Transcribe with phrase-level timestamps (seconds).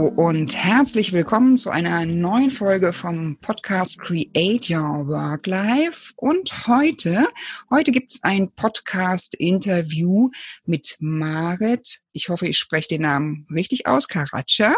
[0.00, 6.14] Hallo und herzlich willkommen zu einer neuen Folge vom Podcast Create Your Work Life.
[6.16, 7.28] Und heute,
[7.68, 10.30] heute gibt's ein Podcast-Interview
[10.64, 12.00] mit Marit.
[12.12, 14.08] Ich hoffe, ich spreche den Namen richtig aus.
[14.08, 14.74] Karacha.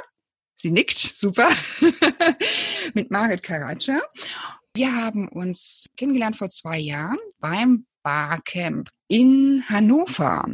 [0.57, 1.49] Sie nickt, super.
[2.95, 4.01] mit Marit Karacha.
[4.75, 10.47] Wir haben uns kennengelernt vor zwei Jahren beim Barcamp in Hannover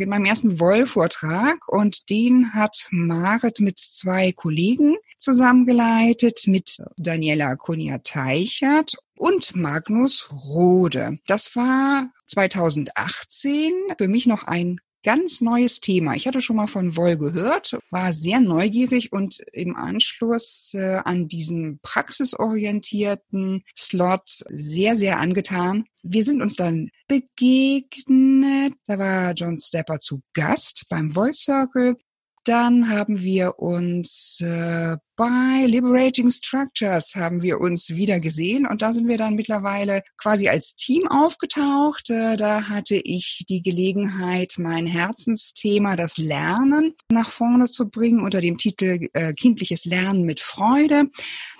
[0.00, 8.96] in meinem ersten Woll-Vortrag und den hat Marit mit zwei Kollegen zusammengeleitet, mit Daniela Kunja-Teichert
[9.16, 11.18] und Magnus Rode.
[11.26, 16.14] Das war 2018 für mich noch ein ganz neues Thema.
[16.14, 21.28] Ich hatte schon mal von Woll gehört, war sehr neugierig und im Anschluss äh, an
[21.28, 25.84] diesem praxisorientierten Slot sehr, sehr angetan.
[26.02, 28.74] Wir sind uns dann begegnet.
[28.86, 31.96] Da war John Stepper zu Gast beim Woll Circle
[32.44, 38.92] dann haben wir uns äh, bei Liberating Structures haben wir uns wieder gesehen und da
[38.92, 42.08] sind wir dann mittlerweile quasi als Team aufgetaucht.
[42.08, 48.40] Äh, da hatte ich die Gelegenheit, mein Herzensthema, das Lernen, nach vorne zu bringen unter
[48.40, 51.10] dem Titel äh, Kindliches Lernen mit Freude.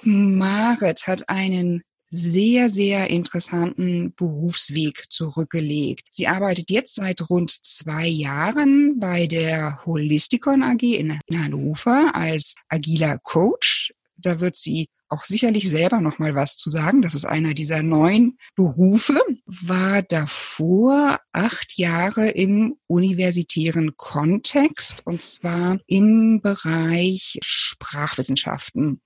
[0.03, 6.09] Marit hat einen sehr, sehr interessanten Berufsweg zurückgelegt.
[6.11, 13.19] Sie arbeitet jetzt seit rund zwei Jahren bei der Holisticon AG in Hannover als agiler
[13.19, 13.93] Coach.
[14.17, 17.03] Da wird sie auch sicherlich selber noch mal was zu sagen.
[17.03, 19.21] Das ist einer dieser neuen Berufe.
[19.45, 29.01] War davor acht Jahre im universitären Kontext und zwar im Bereich Sprachwissenschaften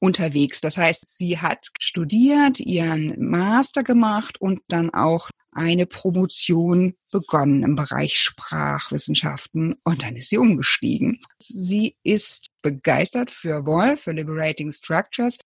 [0.00, 0.60] unterwegs.
[0.60, 7.76] Das heißt, sie hat studiert, ihren Master gemacht und dann auch eine Promotion begonnen im
[7.76, 11.20] Bereich Sprachwissenschaften und dann ist sie umgestiegen.
[11.38, 15.38] Sie ist begeistert für Woll, für Liberating Structures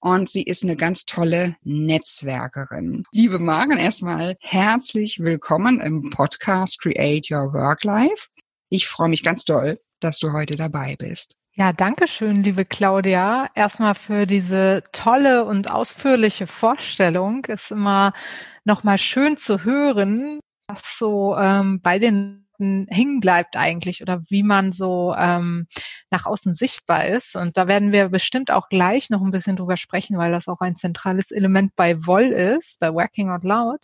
[0.00, 3.04] und sie ist eine ganz tolle Netzwerkerin.
[3.10, 8.28] Liebe Maren, erstmal herzlich willkommen im Podcast Create Your Work Life.
[8.68, 11.36] Ich freue mich ganz doll, dass du heute dabei bist.
[11.58, 13.50] Ja, danke schön, liebe Claudia.
[13.56, 17.44] Erstmal für diese tolle und ausführliche Vorstellung.
[17.46, 18.12] Ist immer
[18.62, 20.38] nochmal schön zu hören,
[20.68, 25.66] was so ähm, bei den hängen bleibt eigentlich oder wie man so ähm,
[26.12, 27.34] nach außen sichtbar ist.
[27.34, 30.60] Und da werden wir bestimmt auch gleich noch ein bisschen drüber sprechen, weil das auch
[30.60, 33.80] ein zentrales Element bei Woll ist, bei Working Out Loud.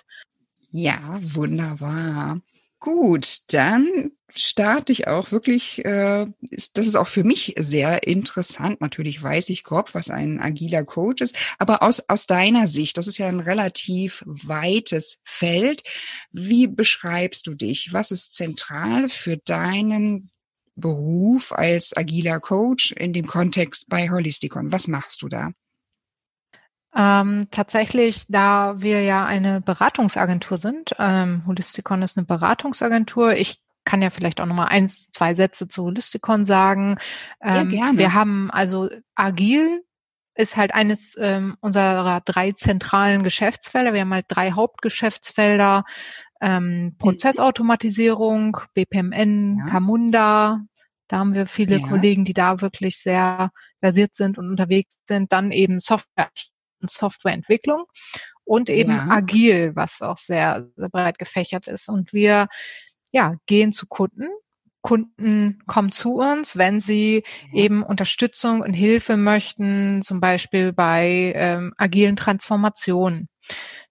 [0.71, 2.39] Ja, wunderbar.
[2.79, 8.81] Gut, dann starte ich auch wirklich, äh, ist, das ist auch für mich sehr interessant.
[8.81, 13.07] Natürlich weiß ich grob, was ein agiler Coach ist, aber aus, aus deiner Sicht, das
[13.07, 15.83] ist ja ein relativ weites Feld.
[16.33, 17.93] Wie beschreibst du dich?
[17.93, 20.31] Was ist zentral für deinen
[20.77, 24.73] Beruf als agiler Coach in dem Kontext bei Holisticon?
[24.73, 25.51] Was machst du da?
[26.97, 33.35] Ähm, tatsächlich, da wir ja eine Beratungsagentur sind, ähm, Holisticon ist eine Beratungsagentur.
[33.35, 36.99] Ich kann ja vielleicht auch nochmal eins, zwei Sätze zu Holisticon sagen.
[37.43, 37.99] Ähm, ja, gerne.
[37.99, 39.83] Wir haben also agil
[40.37, 43.93] ist halt eines ähm, unserer drei zentralen Geschäftsfelder.
[43.93, 45.85] Wir haben halt drei Hauptgeschäftsfelder.
[46.41, 49.67] Ähm, Prozessautomatisierung, BPMN, ja.
[49.67, 50.61] Camunda.
[51.09, 51.87] Da haben wir viele ja.
[51.87, 53.51] Kollegen, die da wirklich sehr
[53.81, 55.33] versiert sind und unterwegs sind.
[55.33, 56.31] Dann eben Software
[56.81, 57.85] und Softwareentwicklung
[58.45, 59.07] und eben ja.
[59.09, 61.89] agil, was auch sehr, sehr breit gefächert ist.
[61.89, 62.49] Und wir
[63.15, 64.27] ja, gehen zu Kunden.
[64.83, 67.23] Kunden kommen zu uns, wenn sie
[67.55, 73.29] eben Unterstützung und Hilfe möchten, zum Beispiel bei ähm, agilen Transformationen.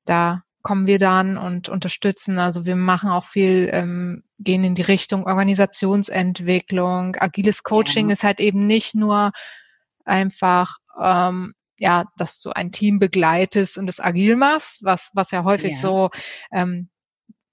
[0.06, 2.38] Da kommen wir dann und unterstützen.
[2.38, 7.16] Also wir machen auch viel, ähm, gehen in die Richtung Organisationsentwicklung.
[7.16, 8.13] Agiles Coaching ja.
[8.13, 9.31] ist halt eben nicht nur
[10.03, 15.44] einfach ähm, ja, dass du ein Team begleitest und es agil machst, was was ja
[15.44, 15.80] häufig ja.
[15.80, 16.09] so
[16.51, 16.89] ähm,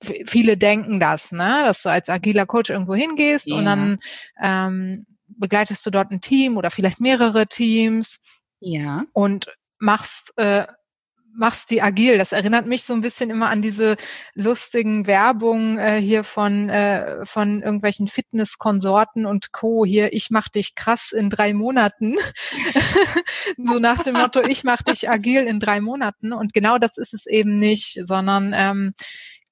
[0.03, 3.57] viele denken das, ne, dass du als agiler Coach irgendwo hingehst ja.
[3.57, 3.99] und dann
[4.43, 8.21] ähm, begleitest du dort ein Team oder vielleicht mehrere Teams.
[8.61, 9.05] Ja.
[9.13, 9.47] Und
[9.79, 10.67] machst äh,
[11.33, 12.19] machst die agil.
[12.19, 13.97] Das erinnert mich so ein bisschen immer an diese
[14.35, 19.85] lustigen Werbungen äh, hier von äh, von irgendwelchen Fitnesskonsorten und Co.
[19.85, 22.17] Hier, ich mach dich krass in drei Monaten.
[23.57, 26.33] so nach dem Motto, ich mach dich agil in drei Monaten.
[26.33, 28.93] Und genau das ist es eben nicht, sondern ähm,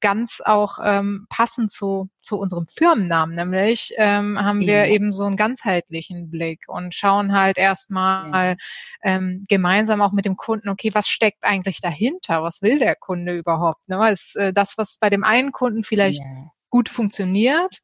[0.01, 4.87] ganz auch ähm, passend zu, zu unserem Firmennamen, nämlich ähm, haben wir ja.
[4.87, 8.57] eben so einen ganzheitlichen Blick und schauen halt erstmal ja.
[9.03, 12.43] ähm, gemeinsam auch mit dem Kunden, okay, was steckt eigentlich dahinter?
[12.43, 13.89] Was will der Kunde überhaupt?
[13.89, 14.11] Ne?
[14.11, 16.51] Ist äh, das, was bei dem einen Kunden vielleicht ja.
[16.71, 17.81] gut funktioniert,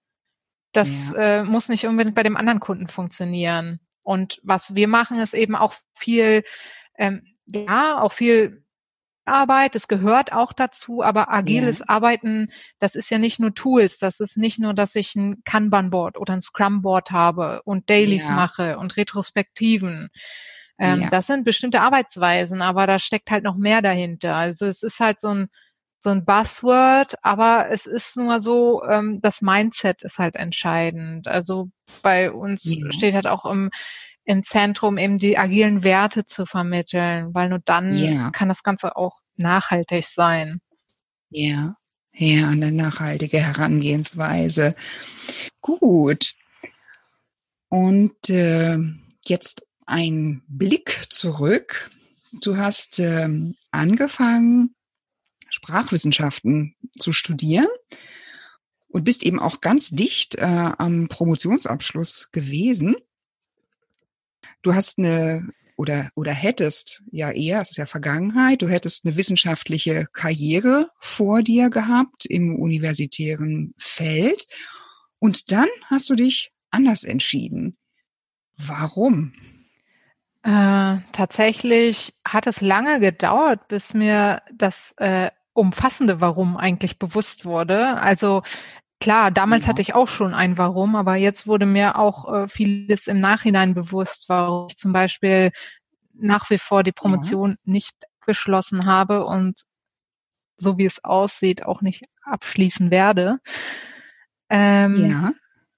[0.72, 3.80] das äh, muss nicht unbedingt bei dem anderen Kunden funktionieren.
[4.02, 6.42] Und was wir machen, ist eben auch viel,
[6.98, 8.63] ähm, ja, auch viel
[9.26, 11.88] Arbeit, das gehört auch dazu, aber agiles ja.
[11.88, 16.18] Arbeiten, das ist ja nicht nur Tools, das ist nicht nur, dass ich ein Kanban-Board
[16.18, 18.34] oder ein Scrum-Board habe und Dailies ja.
[18.34, 20.10] mache und Retrospektiven.
[20.78, 21.10] Ähm, ja.
[21.10, 24.34] Das sind bestimmte Arbeitsweisen, aber da steckt halt noch mehr dahinter.
[24.34, 25.48] Also es ist halt so ein
[26.04, 31.26] so ein Buzzword, aber es ist nur so, ähm, das Mindset ist halt entscheidend.
[31.26, 31.70] Also
[32.02, 33.70] bei uns steht halt auch im,
[34.24, 38.30] im Zentrum eben die agilen Werte zu vermitteln, weil nur dann ja.
[38.30, 40.60] kann das Ganze auch nachhaltig sein.
[41.30, 41.76] Ja,
[42.12, 44.74] ja, eine nachhaltige Herangehensweise.
[45.60, 46.34] Gut.
[47.68, 48.78] Und äh,
[49.26, 51.90] jetzt ein Blick zurück.
[52.40, 54.74] Du hast ähm, angefangen,
[55.50, 57.68] Sprachwissenschaften zu studieren
[58.88, 62.96] und bist eben auch ganz dicht äh, am Promotionsabschluss gewesen.
[64.64, 65.46] Du hast eine
[65.76, 71.42] oder oder hättest ja eher, es ist ja Vergangenheit, du hättest eine wissenschaftliche Karriere vor
[71.42, 74.46] dir gehabt im universitären Feld
[75.18, 77.76] und dann hast du dich anders entschieden.
[78.56, 79.34] Warum?
[80.42, 88.00] Äh, tatsächlich hat es lange gedauert, bis mir das äh, umfassende Warum eigentlich bewusst wurde.
[88.00, 88.42] Also
[89.04, 89.68] klar, damals ja.
[89.68, 93.74] hatte ich auch schon ein Warum, aber jetzt wurde mir auch äh, vieles im Nachhinein
[93.74, 95.52] bewusst, warum ich zum Beispiel
[96.14, 97.56] nach wie vor die Promotion ja.
[97.64, 99.62] nicht geschlossen habe und
[100.56, 103.40] so wie es aussieht auch nicht abschließen werde.
[104.48, 105.32] Ähm, ja.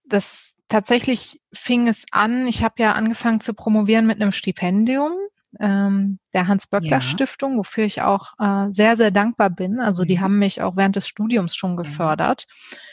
[0.04, 5.12] Das tatsächlich fing es an, ich habe ja angefangen zu promovieren mit einem Stipendium
[5.58, 7.58] ähm, der Hans-Böckler-Stiftung, ja.
[7.58, 9.80] wofür ich auch äh, sehr, sehr dankbar bin.
[9.80, 12.46] Also die haben mich auch während des Studiums schon gefördert.
[12.48, 12.88] Ja.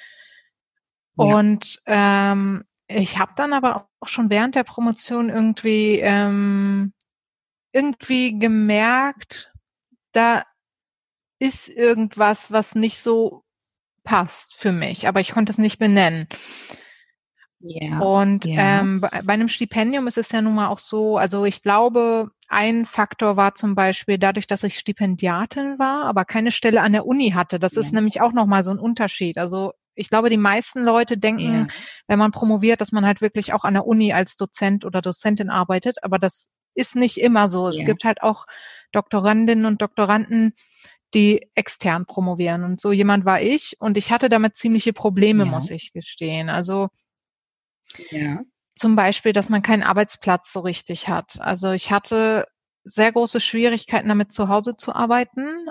[1.16, 6.94] Und ähm, ich habe dann aber auch schon während der Promotion irgendwie ähm,
[7.72, 9.52] irgendwie gemerkt,
[10.12, 10.44] da
[11.40, 13.44] ist irgendwas, was nicht so
[14.04, 16.28] passt für mich, aber ich konnte es nicht benennen.
[17.66, 18.82] Yeah, und yeah.
[18.82, 22.30] Ähm, bei, bei einem Stipendium ist es ja nun mal auch so, also ich glaube,
[22.50, 27.06] ein Faktor war zum Beispiel dadurch, dass ich Stipendiatin war, aber keine Stelle an der
[27.06, 27.60] Uni hatte.
[27.60, 27.82] Das yeah.
[27.82, 29.38] ist nämlich auch nochmal so ein Unterschied.
[29.38, 31.68] Also ich glaube, die meisten Leute denken,
[32.08, 35.50] wenn man promoviert, dass man halt wirklich auch an der Uni als Dozent oder Dozentin
[35.50, 37.68] arbeitet, aber das ist nicht immer so.
[37.68, 38.46] Es gibt halt auch
[38.92, 40.54] Doktorandinnen und Doktoranden,
[41.14, 42.64] die extern promovieren.
[42.64, 45.50] Und so jemand war ich und ich hatte damit ziemliche Probleme, ja.
[45.50, 46.50] muss ich gestehen.
[46.50, 46.90] Also
[48.10, 48.40] ja.
[48.76, 51.40] Zum Beispiel, dass man keinen Arbeitsplatz so richtig hat.
[51.40, 52.48] Also ich hatte
[52.84, 55.68] sehr große Schwierigkeiten damit zu Hause zu arbeiten.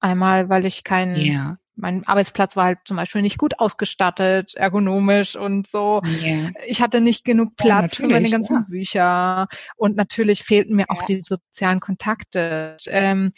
[0.00, 1.56] Einmal, weil ich keinen, ja.
[1.76, 6.02] Mein Arbeitsplatz war halt zum Beispiel nicht gut ausgestattet, ergonomisch und so.
[6.20, 6.50] Ja.
[6.66, 8.64] Ich hatte nicht genug Platz ja, für meine ganzen ja.
[8.68, 12.76] Bücher und natürlich fehlten mir auch die sozialen Kontakte.
[12.86, 13.32] Ähm,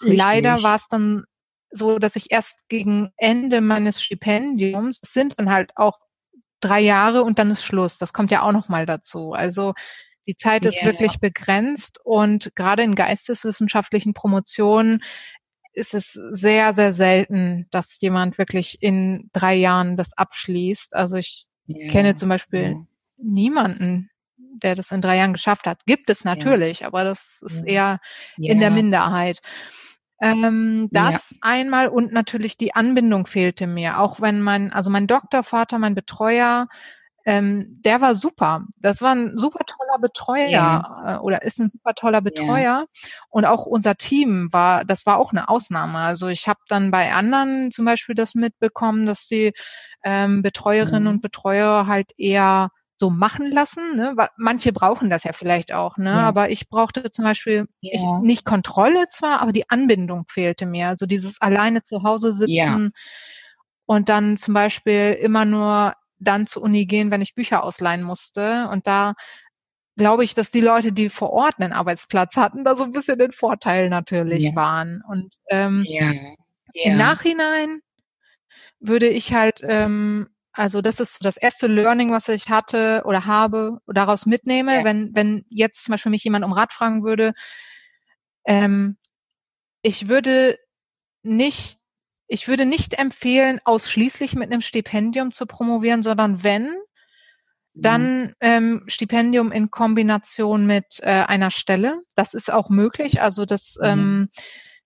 [0.00, 1.24] leider war es dann
[1.70, 5.98] so, dass ich erst gegen Ende meines Stipendiums, es sind dann halt auch
[6.60, 7.98] drei Jahre und dann ist Schluss.
[7.98, 9.32] Das kommt ja auch noch mal dazu.
[9.32, 9.74] Also
[10.26, 10.86] die Zeit ist yeah.
[10.86, 15.02] wirklich begrenzt und gerade in geisteswissenschaftlichen Promotionen
[15.72, 20.94] ist es sehr, sehr selten, dass jemand wirklich in drei Jahren das abschließt.
[20.94, 21.90] Also ich yeah.
[21.90, 22.86] kenne zum Beispiel yeah.
[23.18, 25.84] niemanden, der das in drei Jahren geschafft hat.
[25.86, 28.00] Gibt es natürlich, aber das ist eher
[28.36, 29.40] in der Minderheit.
[30.20, 34.00] Ähm, das einmal und natürlich die Anbindung fehlte mir.
[34.00, 36.68] Auch wenn mein, also mein Doktorvater, mein Betreuer,
[37.26, 38.64] ähm, der war super.
[38.78, 41.16] Das war ein super toller Betreuer ja.
[41.16, 42.60] äh, oder ist ein super toller Betreuer.
[42.60, 42.84] Ja.
[43.28, 45.98] Und auch unser Team war, das war auch eine Ausnahme.
[45.98, 49.52] Also ich habe dann bei anderen zum Beispiel das mitbekommen, dass die
[50.04, 51.08] ähm, Betreuerinnen mhm.
[51.08, 53.96] und Betreuer halt eher so machen lassen.
[53.96, 54.14] Ne?
[54.36, 56.10] Manche brauchen das ja vielleicht auch, ne?
[56.10, 56.22] Ja.
[56.22, 57.92] Aber ich brauchte zum Beispiel ja.
[57.94, 60.88] ich, nicht Kontrolle zwar, aber die Anbindung fehlte mir.
[60.88, 62.90] Also dieses alleine zu Hause sitzen ja.
[63.86, 68.68] und dann zum Beispiel immer nur dann zur Uni gehen, wenn ich Bücher ausleihen musste.
[68.70, 69.14] Und da
[69.96, 73.18] glaube ich, dass die Leute, die vor Ort einen Arbeitsplatz hatten, da so ein bisschen
[73.18, 75.02] den Vorteil natürlich waren.
[75.08, 75.84] Und ähm,
[76.72, 77.80] im Nachhinein
[78.78, 83.80] würde ich halt ähm, also das ist das erste Learning, was ich hatte oder habe
[83.86, 84.84] oder daraus mitnehme, ja.
[84.84, 87.32] wenn, wenn jetzt zum Beispiel mich jemand um Rat fragen würde,
[88.44, 88.96] ähm,
[89.82, 90.58] ich würde
[91.22, 91.78] nicht,
[92.32, 96.76] ich würde nicht empfehlen, ausschließlich mit einem Stipendium zu promovieren, sondern wenn, mhm.
[97.74, 102.02] dann ähm, Stipendium in Kombination mit äh, einer Stelle.
[102.14, 103.20] Das ist auch möglich.
[103.20, 103.88] Also das, mhm.
[103.88, 104.28] ähm,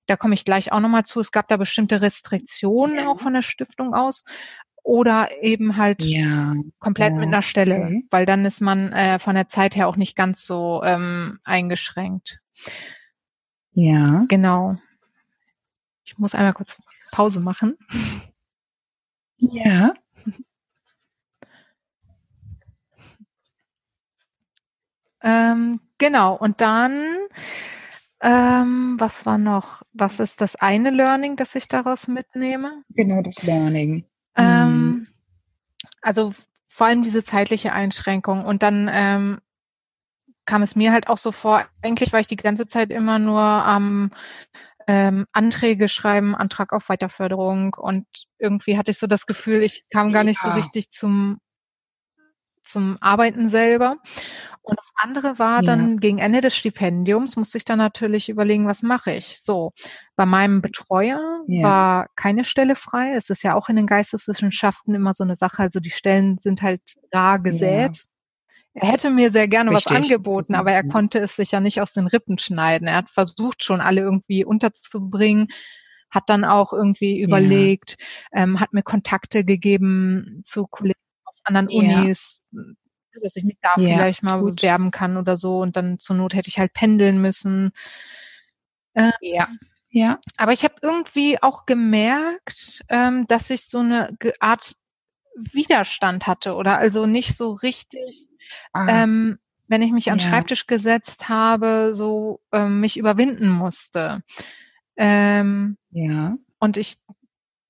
[0.07, 1.21] da komme ich gleich auch nochmal zu.
[1.21, 3.09] Es gab da bestimmte Restriktionen ja.
[3.09, 4.25] auch von der Stiftung aus.
[4.83, 6.55] oder eben halt ja.
[6.79, 7.19] komplett ja.
[7.19, 8.07] mit einer Stelle, Okay.
[8.11, 12.39] weil dann ist man äh, von der Zeit her auch nicht ganz so ähm, eingeschränkt.
[13.73, 14.25] Ja.
[14.29, 14.77] Genau.
[16.05, 16.77] Ich muss einmal kurz
[17.15, 17.79] Pause machen.
[19.39, 19.95] Ja.
[25.27, 27.17] Ähm, genau, und dann,
[28.21, 29.81] ähm, was war noch?
[29.95, 32.83] Das ist das eine Learning, das ich daraus mitnehme.
[32.91, 34.05] Genau das Learning.
[34.37, 35.07] Ähm, Mhm.
[36.03, 36.35] also
[36.69, 38.45] vor allem diese zeitliche Einschränkung.
[38.45, 39.39] Und dann ähm,
[40.45, 43.41] kam es mir halt auch so vor, eigentlich war ich die ganze Zeit immer nur
[43.41, 44.11] am
[44.89, 48.07] ähm, Anträge schreiben, Antrag auf Weiterförderung und
[48.39, 50.55] irgendwie hatte ich so das Gefühl, ich kam gar nicht so Ja.
[50.55, 51.39] richtig zum
[52.65, 53.97] zum Arbeiten selber.
[54.63, 55.63] Und das andere war Ja.
[55.63, 59.41] dann gegen Ende des Stipendiums musste ich dann natürlich überlegen, was mache ich?
[59.43, 59.73] So,
[60.17, 61.63] bei meinem Betreuer Ja.
[61.63, 63.13] war keine Stelle frei.
[63.15, 65.59] Es ist ja auch in den Geisteswissenschaften immer so eine Sache.
[65.63, 66.81] Also die Stellen sind halt
[67.13, 68.07] rar gesät.
[68.77, 69.97] Er hätte mir sehr gerne was Richtig.
[69.97, 70.91] angeboten, aber er Mhm.
[70.91, 72.89] konnte es sich ja nicht aus den Rippen schneiden.
[72.89, 75.49] Er hat versucht, schon alle irgendwie unterzubringen,
[76.11, 77.27] hat dann auch irgendwie Ja.
[77.27, 77.97] überlegt,
[78.33, 82.01] ähm, hat mir Kontakte gegeben zu Kollegen aus anderen Ja.
[82.01, 82.43] Unis,
[83.23, 84.57] dass ich mich da Ja, vielleicht mal gut.
[84.57, 85.61] bewerben kann oder so.
[85.61, 87.71] Und dann zur Not hätte ich halt pendeln müssen.
[89.21, 89.49] Ja.
[89.91, 90.19] Ja.
[90.37, 94.75] Aber ich habe irgendwie auch gemerkt, ähm, dass ich so eine Art
[95.37, 98.29] Widerstand hatte oder also nicht so richtig,
[98.89, 100.31] ähm, wenn ich mich an den Ja.
[100.31, 104.23] Schreibtisch gesetzt habe, so ähm, mich überwinden musste.
[104.97, 106.35] Ähm, ja.
[106.61, 106.97] und ich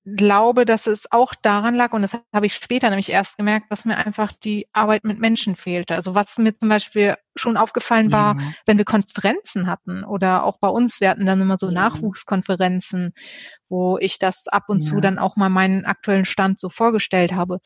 [0.05, 3.85] glaube, dass es auch daran lag, und das habe ich später nämlich erst gemerkt, dass
[3.85, 5.95] mir einfach die Arbeit mit Menschen fehlte.
[5.95, 8.51] Also was mir zum Beispiel schon aufgefallen war, Ja.
[8.67, 11.73] wenn wir Konferenzen hatten oder auch bei uns, wir hatten dann immer so Ja.
[11.73, 13.13] Nachwuchskonferenzen,
[13.67, 15.01] wo ich das ab und zu Ja.
[15.01, 17.59] dann auch mal meinen aktuellen Stand so vorgestellt habe.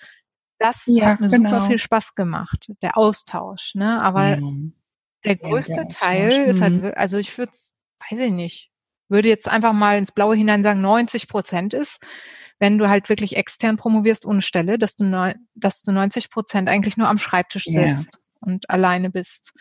[0.59, 1.49] Das Ja, hat mir genau.
[1.49, 4.01] super viel Spaß gemacht, der Austausch, ne?
[4.01, 4.35] Aber ja.
[5.23, 6.91] der der größte Austausch, Teil ist halt, mhm.
[6.95, 7.53] also ich würde,
[8.09, 8.69] weiß ich nicht,
[9.07, 12.01] würde jetzt einfach mal ins Blaue hinein sagen, 90 Prozent ist,
[12.59, 16.67] wenn du halt wirklich extern promovierst ohne Stelle, dass du, neu, dass du 90 Prozent
[16.69, 17.95] eigentlich nur am Schreibtisch Ja.
[17.95, 19.53] sitzt und alleine bist.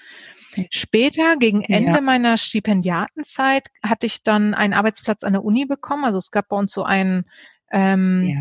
[0.71, 1.76] Später, gegen Ja.
[1.76, 6.05] Ende meiner Stipendiatenzeit, hatte ich dann einen Arbeitsplatz an der Uni bekommen.
[6.05, 7.25] Also es gab bei uns so einen
[7.71, 8.26] ähm,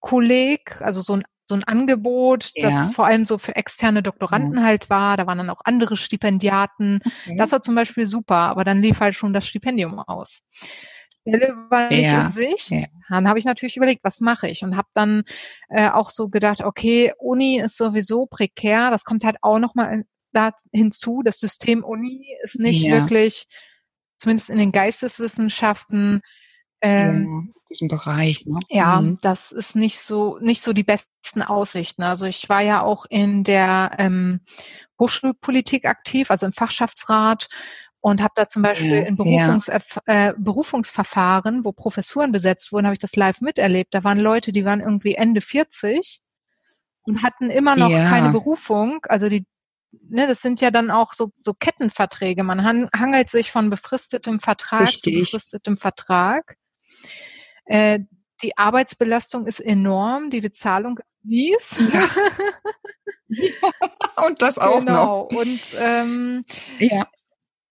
[0.00, 2.68] Promotionskolleg, also so ein so ein Angebot, Ja.
[2.68, 5.16] das vor allem so für externe Doktoranden halt war.
[5.16, 7.00] Da waren dann auch andere Stipendiaten.
[7.02, 7.36] Okay.
[7.38, 10.42] Das war zum Beispiel super, aber dann lief halt schon das Stipendium aus.
[11.26, 12.70] Stelle war nicht Ja, in Sicht.
[12.70, 12.84] ja.
[13.08, 15.24] Dann habe ich natürlich überlegt, was mache ich und habe dann
[15.70, 18.90] äh, auch so gedacht, okay, Uni ist sowieso prekär.
[18.90, 21.22] Das kommt halt auch nochmal da hinzu.
[21.24, 23.00] Das System Uni ist nicht Ja.
[23.00, 23.46] wirklich,
[24.18, 26.20] zumindest in den Geisteswissenschaften,
[26.80, 28.46] ähm, ja, diesen Bereich.
[28.46, 28.58] Ne?
[28.70, 29.18] ja, Mhm.
[29.22, 32.02] das ist nicht so nicht so die besten Aussichten.
[32.02, 34.40] Also ich war ja auch in der ähm,
[34.98, 37.48] Hochschulpolitik aktiv, also im Fachschaftsrat
[38.00, 39.16] und habe da zum Beispiel Ja, in ja.
[39.16, 39.68] Berufungs
[40.06, 43.94] äh, Berufungsverfahren, wo Professuren besetzt wurden, habe ich das live miterlebt.
[43.94, 46.20] Da waren Leute, die waren irgendwie Ende 40
[47.02, 48.08] und hatten immer noch Ja.
[48.08, 49.00] keine Berufung.
[49.08, 49.46] Also die
[50.10, 52.42] Ne, das sind ja dann auch so, so Kettenverträge.
[52.44, 55.14] Man han hangelt sich von befristetem Vertrag zu Richtig.
[55.22, 56.56] befristetem Vertrag.
[57.68, 58.00] Äh,
[58.42, 61.76] die Arbeitsbelastung ist enorm, die Bezahlung ist mies.
[64.26, 65.28] Und das auch genau.
[65.30, 65.38] noch.
[65.38, 66.44] Und ähm,
[66.78, 67.06] Ja.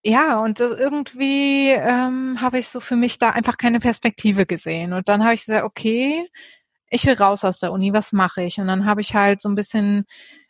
[0.04, 4.94] ja, und irgendwie ähm, habe ich so für mich da einfach keine Perspektive gesehen.
[4.94, 6.30] Und dann habe ich gesagt, okay,
[6.90, 8.60] ich will raus aus der Uni, was mache ich?
[8.60, 10.06] Und dann habe ich halt so ein bisschen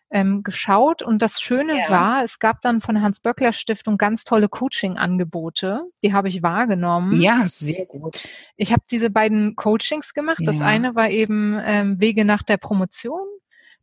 [0.10, 1.90] ähm, geschaut und das Schöne Ja.
[1.90, 7.20] war, es gab dann von der Hans-Böckler-Stiftung ganz tolle Coaching-Angebote, die habe ich wahrgenommen.
[7.22, 8.24] Ja, sehr gut.
[8.56, 10.42] Ich habe diese beiden Coachings gemacht.
[10.46, 10.66] Das Ja.
[10.66, 13.28] eine war eben ähm, Wege nach der Promotion.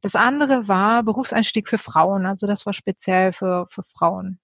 [0.00, 2.26] Das andere war Berufseinstieg für Frauen.
[2.26, 4.38] Also das war speziell für, für Frauen.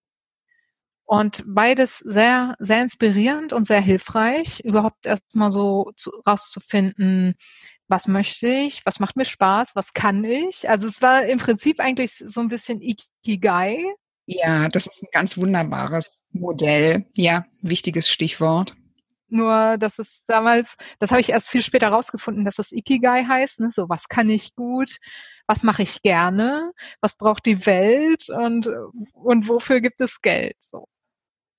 [1.05, 7.35] Und beides sehr, sehr inspirierend und sehr hilfreich, überhaupt erstmal so zu, rauszufinden,
[7.91, 10.71] was möchte ich, was macht mir Spaß, was kann ich.
[10.71, 13.85] Also es war im Prinzip eigentlich so ein bisschen Ikigai.
[14.27, 17.07] Ja, das ist ein ganz wunderbares Modell.
[17.17, 18.77] Ja, wichtiges Stichwort.
[19.29, 23.61] Nur, dass es damals, das habe ich erst viel später rausgefunden, dass das Ikigai heißt.
[23.61, 23.71] Ne?
[23.73, 24.97] So, was kann ich gut?
[25.47, 26.73] Was mache ich gerne?
[27.01, 28.29] Was braucht die Welt?
[28.29, 28.69] Und,
[29.15, 30.57] und wofür gibt es Geld?
[30.61, 30.87] So.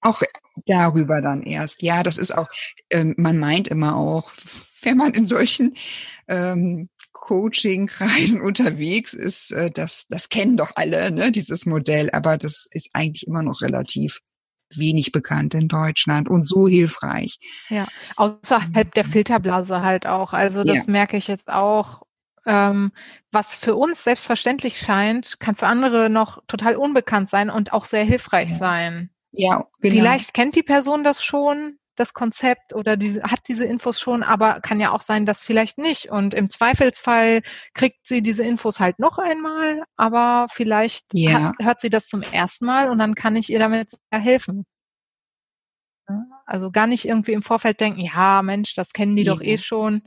[0.02, 0.22] Auch
[0.66, 1.82] darüber dann erst.
[1.82, 2.50] Ja, das ist auch,
[2.90, 4.32] ähm, man meint immer auch,
[4.84, 5.76] wenn man in solchen
[6.28, 12.68] ähm, Coaching-Kreisen unterwegs ist, äh, das, das kennen doch alle, ne, dieses Modell, aber das
[12.72, 14.20] ist eigentlich immer noch relativ.
[14.74, 17.40] wenig bekannt in Deutschland und so hilfreich.
[17.68, 20.32] Ja, außerhalb der Filterblase halt auch.
[20.32, 20.84] Also das ja.
[20.88, 22.04] merke ich jetzt auch.
[22.46, 22.92] Ähm,
[23.32, 28.04] was für uns selbstverständlich scheint, kann für andere noch total unbekannt sein und auch sehr
[28.04, 28.56] hilfreich ja.
[28.56, 29.10] sein.
[29.32, 29.96] Ja, genau.
[29.96, 34.62] Vielleicht kennt die Person das schon, das Konzept oder die, hat diese Infos schon, aber
[34.62, 36.10] kann ja auch sein, dass vielleicht nicht.
[36.10, 37.42] Und im Zweifelsfall
[37.74, 41.42] kriegt sie diese Infos halt noch einmal, aber vielleicht ja.
[41.42, 44.66] hat, hört sie das zum ersten Mal und dann kann ich ihr damit helfen.
[46.46, 49.34] Also gar nicht irgendwie im Vorfeld denken, ja, Mensch, das kennen die ja.
[49.34, 50.04] doch eh schon.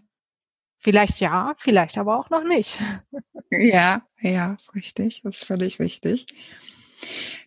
[0.79, 2.81] Vielleicht ja, vielleicht aber auch noch nicht.
[3.51, 6.27] Ja, ja, ist richtig, das ist völlig richtig.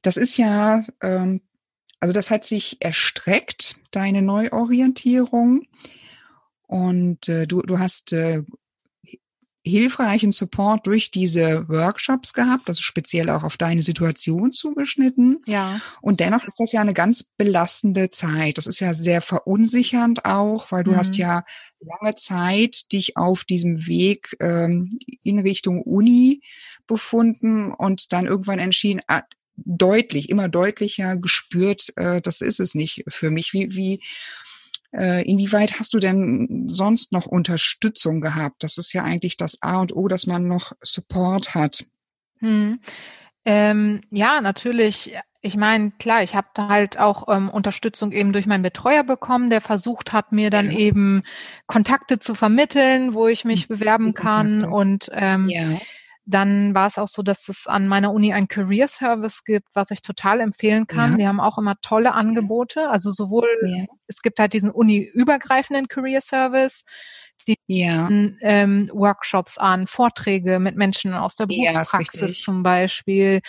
[0.02, 1.42] Das ist ja ähm,
[2.00, 5.64] also das hat sich erstreckt, deine Neuorientierung.
[6.68, 8.44] Und äh, du, du hast äh,
[9.68, 15.40] hilfreichen Support durch diese Workshops gehabt, also speziell auch auf deine Situation zugeschnitten.
[15.46, 15.80] Ja.
[16.02, 18.58] Und dennoch ist das ja eine ganz belastende Zeit.
[18.58, 20.98] Das ist ja sehr verunsichernd auch, weil du mhm.
[20.98, 21.44] hast ja
[21.80, 24.90] lange Zeit dich auf diesem Weg ähm,
[25.24, 26.42] in Richtung Uni
[26.88, 29.24] befunden und dann irgendwann entschieden, ah,
[29.58, 33.54] deutlich, immer deutlicher gespürt, äh, das ist es nicht für mich.
[33.54, 34.02] Wie, wie,
[34.94, 38.64] äh, inwieweit hast du denn sonst noch Unterstützung gehabt?
[38.64, 41.86] Das ist ja eigentlich das A und O, dass man noch Support hat.
[42.40, 42.80] Hm.
[43.46, 45.16] Ähm, ja, natürlich.
[45.42, 49.62] Ich meine, klar, ich habe halt auch ähm, Unterstützung eben durch meinen Betreuer bekommen, der
[49.62, 50.78] versucht hat, mir dann ja.
[50.78, 51.24] eben
[51.68, 53.68] Kontakte zu vermitteln, wo ich mich hm.
[53.68, 54.66] bewerben kann.
[54.66, 55.64] Und ähm, ja.
[56.30, 59.92] Dann war es auch so, dass es an meiner Uni ein Career Service gibt, was
[59.92, 61.12] ich total empfehlen kann.
[61.12, 61.18] Ja.
[61.18, 62.90] Die haben auch immer tolle Angebote.
[62.90, 63.86] Also sowohl, ja.
[64.08, 66.84] es gibt halt diesen uni-übergreifenden Career Service,
[67.48, 68.10] die ja.
[68.42, 73.40] ähm, Workshops an, Vorträge mit Menschen aus der Berufspraxis zum Beispiel.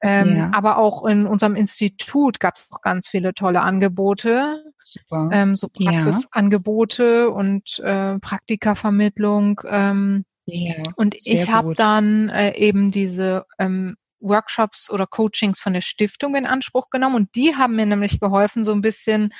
[0.00, 0.50] Ähm, ja.
[0.54, 4.62] Aber auch in unserem Institut gab es auch ganz viele tolle Angebote.
[4.80, 5.30] Super.
[5.32, 7.26] Ähm, so Praxisangebote ja.
[7.26, 9.60] und äh, Praktikavermittlung.
[9.66, 15.80] Ähm, ja, und ich habe dann äh, eben diese ähm, Workshops oder Coachings von der
[15.80, 19.32] Stiftung in Anspruch genommen und die haben mir nämlich geholfen, so ein bisschen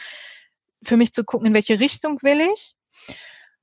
[0.83, 2.75] für mich zu gucken, in welche Richtung will ich.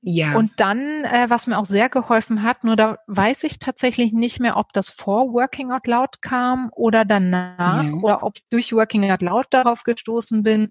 [0.06, 0.36] Ja.
[0.36, 4.38] Und dann, äh, was mir auch sehr geholfen hat, nur da weiß ich tatsächlich nicht
[4.38, 7.92] mehr, ob das vor Working Out Loud kam oder danach ja.
[7.92, 10.70] oder ob ich durch Working Out Loud darauf gestoßen bin,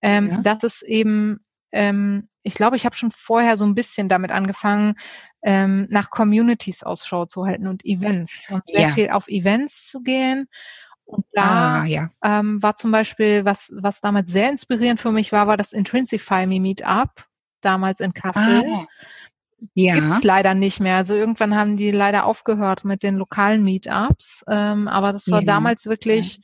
[0.00, 0.42] ähm, ja.
[0.42, 1.40] dass es eben,
[1.72, 4.94] ähm, ich glaube, ich habe schon vorher so ein bisschen damit angefangen,
[5.42, 8.92] ähm, nach Communities Ausschau zu halten und Events und sehr ja.
[8.92, 10.48] viel auf Events zu gehen.
[11.04, 12.08] Und da ah, ja.
[12.22, 16.46] ähm, war zum Beispiel, was, was damals sehr inspirierend für mich war, war das Intrinsify
[16.46, 17.24] Me Meetup,
[17.62, 18.64] damals in Kassel.
[18.66, 18.86] Ah,
[19.74, 19.94] ja.
[19.94, 20.96] Gibt's leider nicht mehr.
[20.96, 24.44] Also irgendwann haben die leider aufgehört mit den lokalen Meetups.
[24.48, 25.46] Ähm, aber das war ja.
[25.46, 26.40] damals wirklich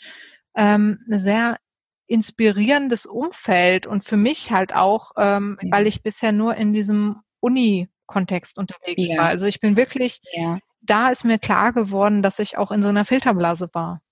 [0.57, 1.59] ähm, ein sehr
[2.07, 7.89] inspirierendes Umfeld und für mich halt auch, ähm, weil ich bisher nur in diesem Uni
[8.07, 9.19] Kontext unterwegs ja.
[9.19, 9.27] war.
[9.27, 10.59] Also ich bin wirklich, ja.
[10.83, 14.03] da ist mir klar geworden, dass ich auch in so einer Filterblase war.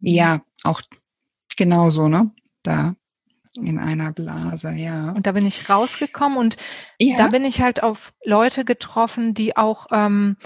[0.00, 0.82] Ja, auch
[1.56, 2.30] genauso, ne?
[2.62, 2.94] Da
[3.56, 5.10] in einer Blase, ja.
[5.10, 6.56] Und da bin ich rausgekommen und
[7.00, 7.16] ja.
[7.16, 10.36] da bin ich halt auf Leute getroffen, die auch ähm,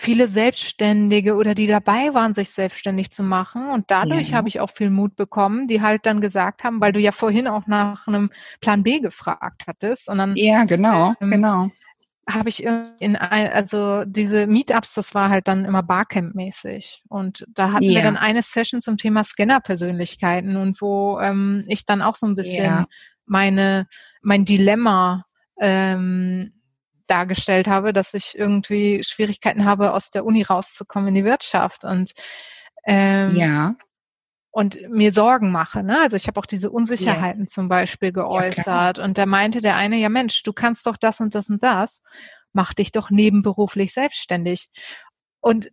[0.00, 3.68] viele Selbstständige oder die dabei waren, sich selbstständig zu machen.
[3.68, 4.36] Und dadurch ja.
[4.36, 7.48] habe ich auch viel Mut bekommen, die halt dann gesagt haben, weil du ja vorhin
[7.48, 8.30] auch nach einem
[8.60, 10.08] Plan B gefragt hattest.
[10.08, 11.70] Und dann, ja, genau, ähm, genau
[12.30, 17.02] habe ich in ein, also diese Meetups, das war halt dann immer Barcamp-mäßig.
[17.08, 17.94] Und da hatten ja.
[17.94, 22.36] wir dann eine Session zum Thema Scanner-Persönlichkeiten und wo ähm, ich dann auch so ein
[22.36, 22.86] bisschen ja.
[23.24, 23.88] meine,
[24.20, 25.24] mein Dilemma
[25.58, 26.52] ähm,
[27.08, 31.84] dargestellt habe, dass ich irgendwie Schwierigkeiten habe, aus der Uni rauszukommen in die Wirtschaft.
[31.84, 32.12] Und
[32.86, 33.74] ähm, ja
[34.50, 35.84] und mir Sorgen mache.
[35.84, 36.00] Ne?
[36.00, 37.48] Also ich habe auch diese Unsicherheiten yeah.
[37.48, 38.98] zum Beispiel geäußert.
[38.98, 41.62] Ja, und da meinte der eine, ja Mensch, du kannst doch das und das und
[41.62, 42.02] das,
[42.52, 44.68] mach dich doch nebenberuflich selbstständig.
[45.40, 45.70] Und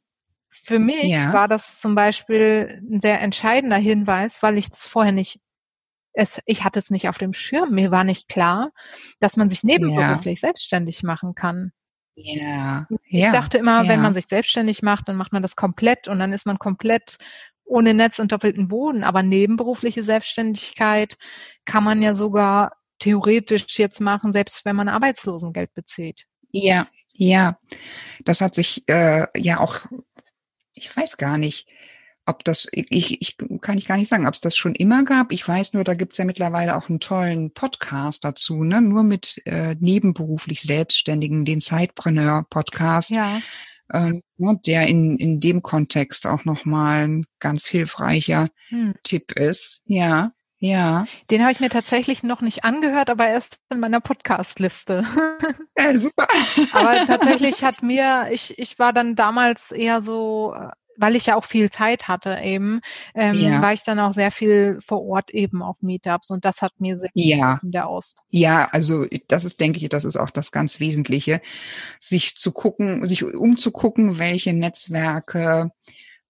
[0.50, 1.34] für mich ja.
[1.34, 5.40] war das zum Beispiel ein sehr entscheidender Hinweis, weil ich es vorher nicht,
[6.16, 7.72] es, ich hatte es nicht auf dem Schirm.
[7.72, 8.72] Mir war nicht klar,
[9.20, 10.48] dass man sich nebenberuflich ja.
[10.48, 11.72] selbstständig machen kann.
[12.16, 12.88] Ja.
[13.10, 13.32] Ich ja.
[13.32, 16.46] dachte immer, wenn man sich selbstständig macht, dann macht man das komplett und dann ist
[16.46, 17.18] man komplett
[17.66, 19.04] ohne Netz und doppelten Boden.
[19.04, 21.18] Aber nebenberufliche Selbstständigkeit
[21.66, 26.26] kann man ja sogar theoretisch jetzt machen, selbst wenn man Arbeitslosengeld bezieht.
[26.52, 27.58] Ja, ja.
[28.24, 29.86] Das hat sich äh, ja auch,
[30.74, 31.68] ich weiß gar nicht,
[32.26, 35.32] ob das, ich, ich kann ich gar nicht sagen, ob es das schon immer gab.
[35.32, 38.82] Ich weiß nur, da gibt's ja mittlerweile auch einen tollen Podcast dazu, ne?
[38.82, 43.12] Nur mit äh, nebenberuflich Selbstständigen, den Sidepreneur-Podcast.
[43.12, 43.42] Ja
[43.94, 48.96] ähm, ne, der in, in dem Kontext auch nochmal ein ganz hilfreicher hm.
[49.04, 49.84] Tipp ist.
[49.86, 51.06] Ja, Ja.
[51.30, 55.06] Den habe ich mir tatsächlich noch nicht angehört, aber erst in meiner Podcast-Liste.
[55.78, 56.28] Ja, super.
[56.74, 60.56] aber tatsächlich hat mir, ich, ich war dann damals eher so,
[60.98, 62.82] weil ich ja auch viel Zeit hatte eben,
[63.14, 63.62] ähm, ja.
[63.62, 66.98] war ich dann auch sehr viel vor Ort eben auf Meetups und das hat mir
[66.98, 67.60] sehr ja.
[67.64, 68.24] in der Ost.
[68.30, 71.42] Ja, also das ist, denke ich, das ist auch das ganz Wesentliche,
[72.00, 75.72] sich zu gucken, sich umzugucken, welche Netzwerke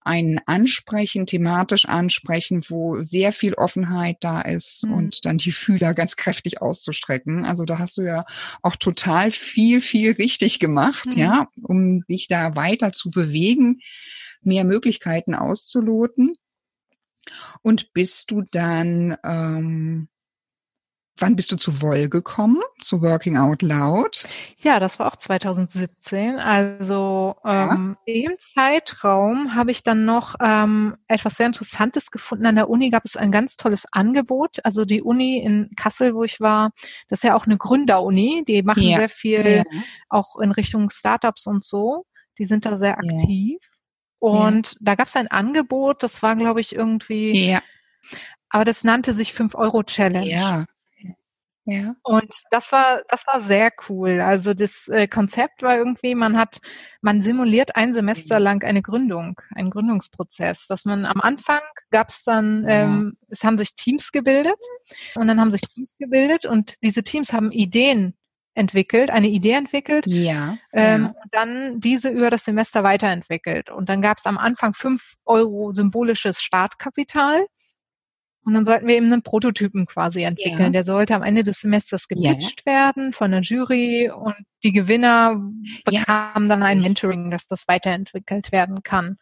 [0.06, 4.94] einen ansprechen, thematisch ansprechen, wo sehr viel Offenheit da ist mhm.
[4.94, 7.44] und dann die Fühler ganz kräftig auszustrecken.
[7.44, 8.24] Also da hast du ja
[8.62, 11.18] auch total viel, viel richtig gemacht, mhm.
[11.18, 13.80] ja, um dich da weiter zu bewegen,
[14.46, 16.36] mehr Möglichkeiten auszuloten.
[17.62, 20.08] Und bist du dann ähm,
[21.18, 24.28] Wann bist du zu Woll gekommen, zu Working Out Loud?
[24.58, 26.40] Ja, das war auch 2017.
[26.40, 27.74] Also ja.
[27.74, 32.46] ähm, im Zeitraum habe ich dann noch ähm, etwas sehr Interessantes gefunden.
[32.46, 34.58] An der Uni gab es ein ganz tolles Angebot.
[34.66, 36.72] Also die Uni in Kassel, wo ich war,
[37.08, 38.44] das ist ja auch eine Gründeruni.
[38.46, 38.98] Die machen ja.
[38.98, 39.82] sehr viel ja.
[40.10, 42.06] auch in Richtung Startups und so.
[42.38, 43.60] Die sind da sehr aktiv.
[44.20, 47.50] Und da gab es ein Angebot, das war, glaube ich, irgendwie.
[47.50, 47.62] Ja.
[48.50, 50.28] Aber das nannte sich 5-Euro-Challenge.
[50.28, 50.66] Ja.
[51.68, 51.96] Ja.
[52.04, 54.22] Und das war, das war sehr cool.
[54.22, 56.60] Also das äh, Konzept war irgendwie, man hat,
[57.02, 60.68] man simuliert ein Semester lang eine Gründung, einen Gründungsprozess.
[60.68, 64.60] Dass man am Anfang gab es dann, ähm, es haben sich Teams gebildet
[65.16, 68.16] und dann haben sich Teams gebildet und diese Teams haben Ideen
[68.56, 71.16] entwickelt, eine Idee entwickelt, ja, ähm, ja.
[71.32, 73.70] dann diese über das Semester weiterentwickelt.
[73.70, 77.46] Und dann gab es am Anfang fünf Euro symbolisches Startkapital
[78.46, 80.66] und dann sollten wir eben einen Prototypen quasi entwickeln.
[80.66, 80.70] Ja.
[80.70, 82.72] Der sollte am Ende des Semesters gepitcht ja.
[82.72, 85.42] werden von der Jury und die Gewinner
[85.84, 86.56] bekamen ja.
[86.56, 89.18] dann ein Mentoring, dass das weiterentwickelt werden kann.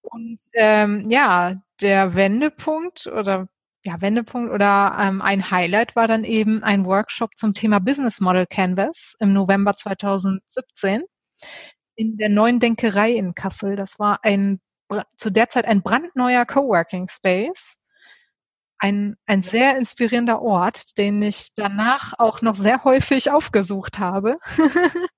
[0.00, 3.48] Und ähm, ja, der Wendepunkt oder
[3.84, 8.46] ja, Wendepunkt oder ähm, ein Highlight war dann eben ein Workshop zum Thema Business Model
[8.46, 11.02] Canvas im November 2017
[11.96, 13.76] in der neuen Denkerei in Kassel.
[13.76, 14.60] Das war ein
[15.16, 17.78] zu der Zeit ein brandneuer Coworking Space
[18.78, 24.38] ein, ein sehr inspirierender Ort, den ich danach auch noch sehr häufig aufgesucht habe.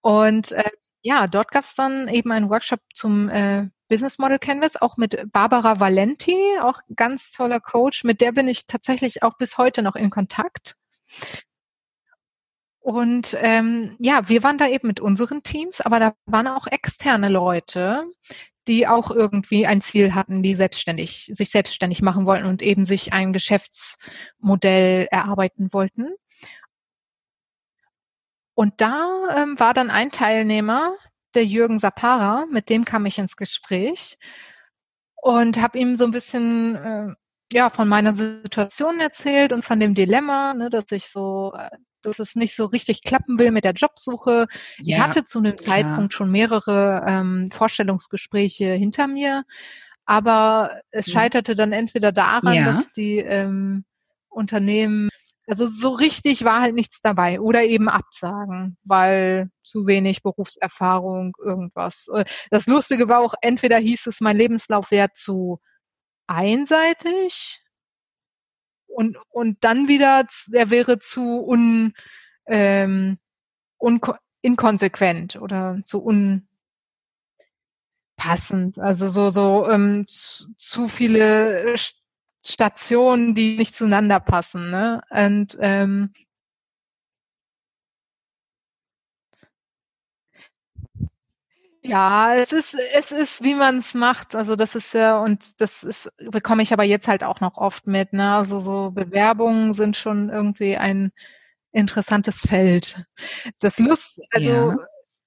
[0.00, 0.70] und äh,
[1.02, 5.32] ja, dort gab es dann eben einen Workshop zum äh, Business Model Canvas, auch mit
[5.32, 8.04] Barbara Valenti, auch ganz toller Coach.
[8.04, 10.76] Mit der bin ich tatsächlich auch bis heute noch in Kontakt.
[12.80, 17.28] Und ähm, ja, wir waren da eben mit unseren Teams, aber da waren auch externe
[17.28, 18.04] Leute,
[18.66, 23.12] die auch irgendwie ein Ziel hatten, die selbstständig, sich selbstständig machen wollten und eben sich
[23.12, 26.12] ein Geschäftsmodell erarbeiten wollten.
[28.54, 30.94] Und da ähm, war dann ein Teilnehmer,
[31.34, 34.18] der Jürgen Sapara, mit dem kam ich ins Gespräch
[35.16, 37.14] und habe ihm so ein bisschen äh,
[37.52, 41.68] ja von meiner Situation erzählt und von dem Dilemma, ne, dass ich so äh,
[42.02, 44.46] dass es nicht so richtig klappen will mit der Jobsuche.
[44.78, 45.56] Ja, ich hatte zu einem.
[45.56, 49.44] Zeitpunkt schon mehrere ähm, Vorstellungsgespräche hinter mir,
[50.04, 52.64] aber es scheiterte dann entweder daran, ja.
[52.64, 53.84] dass die ähm,
[54.28, 55.08] Unternehmen,
[55.48, 62.08] also so richtig war halt nichts dabei oder eben absagen, weil zu wenig Berufserfahrung, irgendwas.
[62.14, 65.60] Äh, das Lustige war auch, entweder hieß es, mein Lebenslauf wäre zu
[66.26, 67.62] einseitig,
[68.98, 71.92] und, und dann wieder, er wäre zu un,
[72.46, 73.18] ähm,
[73.78, 74.00] un,
[74.42, 76.02] inkonsequent oder zu
[78.16, 78.80] unpassend.
[78.80, 81.76] Also so, so ähm, zu, zu viele
[82.44, 84.70] Stationen, die nicht zueinander passen.
[84.70, 85.02] Ne?
[85.10, 86.12] Und ähm,
[91.88, 94.34] Ja, es ist, es ist, wie man es macht.
[94.34, 97.86] Also das ist ja, und das ist, bekomme ich aber jetzt halt auch noch oft
[97.86, 98.12] mit.
[98.12, 98.34] Ne?
[98.34, 101.12] Also so Bewerbungen sind schon irgendwie ein
[101.72, 103.04] interessantes Feld.
[103.60, 104.76] Das Lust, also ja.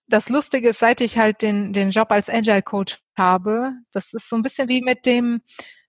[0.08, 4.30] das Lustige ist, seit ich halt den, den Job als Agile Coach habe, das ist
[4.30, 5.42] so ein bisschen wie mit dem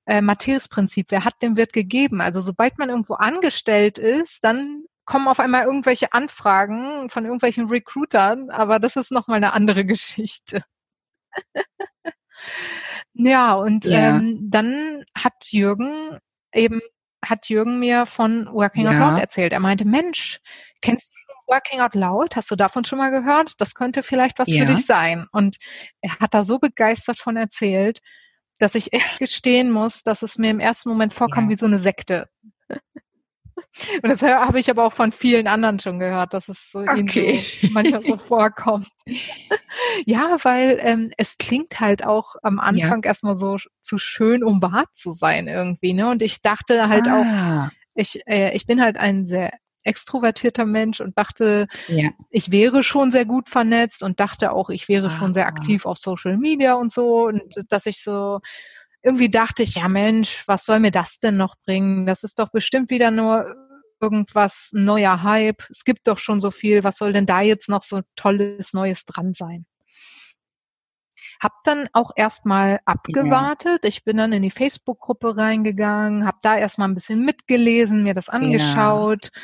[0.07, 1.07] äh, Matthäus-Prinzip.
[1.11, 2.21] Wer hat, dem wird gegeben.
[2.21, 8.51] Also sobald man irgendwo angestellt ist, dann kommen auf einmal irgendwelche Anfragen von irgendwelchen Recruitern,
[8.51, 10.63] aber das ist nochmal eine andere Geschichte.
[13.15, 14.17] ja, und ja.
[14.17, 16.19] Ähm, dann hat Jürgen
[16.53, 16.81] eben,
[17.25, 19.53] hat Jürgen mir von Working Out Loud erzählt.
[19.53, 20.41] Er meinte, Mensch,
[20.81, 22.37] kennst du schon Working Out Loud?
[22.37, 23.61] Hast du davon schon mal gehört?
[23.61, 24.65] Das könnte vielleicht was ja.
[24.65, 25.27] für dich sein.
[25.33, 25.57] Und
[26.01, 28.01] er hat da so begeistert von erzählt,
[28.59, 31.51] dass ich echt gestehen muss, dass es mir im ersten Moment vorkam ja.
[31.51, 32.29] wie so eine Sekte.
[34.03, 37.39] Und das habe ich aber auch von vielen anderen schon gehört, dass es so, okay.
[37.39, 38.89] so manchmal so vorkommt.
[40.05, 43.09] ja, weil ähm, es klingt halt auch am Anfang ja.
[43.09, 45.95] erstmal so zu schön, um wahr zu sein irgendwie.
[45.95, 46.11] Ne?
[46.11, 47.69] Und ich dachte halt ah.
[47.69, 49.53] auch, ich, äh, ich bin halt ein sehr
[49.85, 52.11] extrovertierter Mensch und dachte, ja.
[52.31, 55.11] ich wäre schon sehr gut vernetzt und dachte auch, ich wäre ah.
[55.11, 55.49] schon sehr ah.
[55.49, 58.41] aktiv auf Social Media und so und dass ich so
[59.03, 62.07] irgendwie dachte ich, ja Mensch, was soll mir das denn noch bringen?
[62.07, 63.47] Das ist doch bestimmt wieder nur
[64.01, 65.63] irgendwas neuer Hype.
[65.71, 66.85] Es gibt doch schon so viel.
[66.85, 69.65] Was soll denn da jetzt noch so tolles Neues dran sein?
[71.41, 73.81] Hab dann auch erstmal abgewartet.
[73.83, 73.89] Ja.
[73.89, 78.29] Ich bin dann in die Facebook-Gruppe reingegangen, hab da erstmal ein bisschen mitgelesen, mir das
[78.29, 79.31] angeschaut.
[79.35, 79.41] Ja.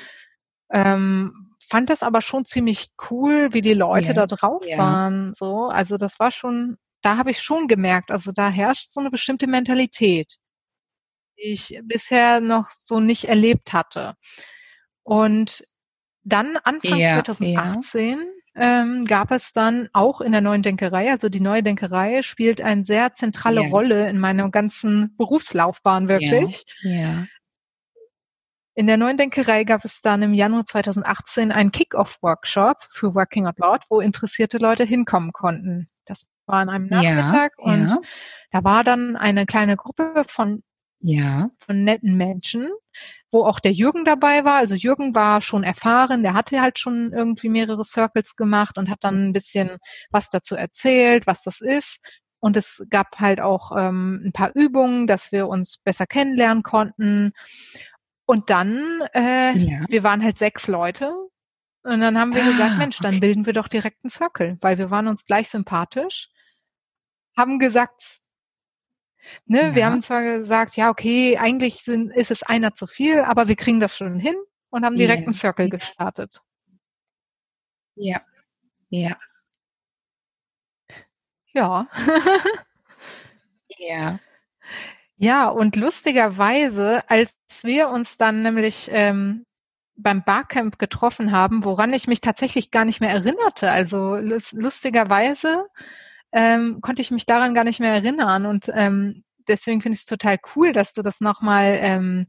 [0.70, 4.12] Ähm, fand das aber schon ziemlich cool, wie die Leute ja.
[4.14, 5.35] da drauf waren.
[5.35, 9.11] So, also das war schon da habe ich schon gemerkt, also da herrscht so eine
[9.11, 10.37] bestimmte Mentalität,
[11.38, 14.14] die ich bisher noch so nicht erlebt hatte.
[15.02, 15.64] Und
[16.24, 18.24] dann Anfang ja, 2018 ja.
[18.61, 22.83] Ähm, gab es dann auch in der neuen Denkerei, also die neue Denkerei spielt eine
[22.83, 23.61] sehr zentrale.
[23.61, 26.64] Rolle in meiner ganzen Berufslaufbahn wirklich.
[26.83, 27.26] Ja.
[28.79, 33.59] In der neuen Denkerei gab es dann im Januar 2018 einen Kick-Off-Workshop für Working Out
[33.59, 35.88] Loud, wo interessierte Leute hinkommen konnten.
[36.05, 37.97] Das war an einem Nachmittag ja, und ja.
[38.53, 40.62] da war dann eine kleine Gruppe von,
[41.01, 41.51] ja.
[41.59, 42.71] von netten Menschen,
[43.33, 44.59] wo auch der Jürgen dabei war.
[44.59, 49.03] Also Jürgen war schon erfahren, der hatte halt schon irgendwie mehrere Circles gemacht und hat
[49.03, 49.79] dann ein bisschen
[50.12, 52.01] was dazu erzählt, was das ist.
[52.38, 57.33] Und es gab halt auch ähm, ein paar Übungen, dass wir uns besser kennenlernen konnten.
[58.29, 59.87] Und dann, äh, ja.
[59.88, 61.14] wir waren halt sechs Leute
[61.83, 64.77] und dann haben wir ah, gesagt, Mensch, dann bilden wir doch direkt einen Circle, weil
[64.77, 66.29] wir waren uns gleich sympathisch,
[67.38, 68.03] haben gesagt,
[69.47, 69.75] ne, ja.
[69.75, 73.57] wir haben zwar gesagt, ja, okay, eigentlich sind, ist es einer zu viel, aber wir
[73.57, 74.37] kriegen das schon hin
[74.69, 75.29] und haben direkt yeah.
[75.29, 76.43] einen Circle gestartet.
[77.95, 78.21] Ja.
[78.91, 79.17] Ja.
[81.55, 81.88] Ja.
[83.79, 84.21] ja.
[85.20, 89.44] Ja, und lustigerweise, als wir uns dann nämlich ähm,
[89.96, 93.68] beim Barcamp getroffen haben, woran ich mich tatsächlich gar nicht mehr erinnerte.
[93.70, 95.66] Also lustigerweise
[96.33, 98.46] ähm, konnte ich mich daran gar nicht mehr erinnern.
[98.46, 102.26] Und ähm, deswegen finde ich es total cool, dass du das nochmal ähm,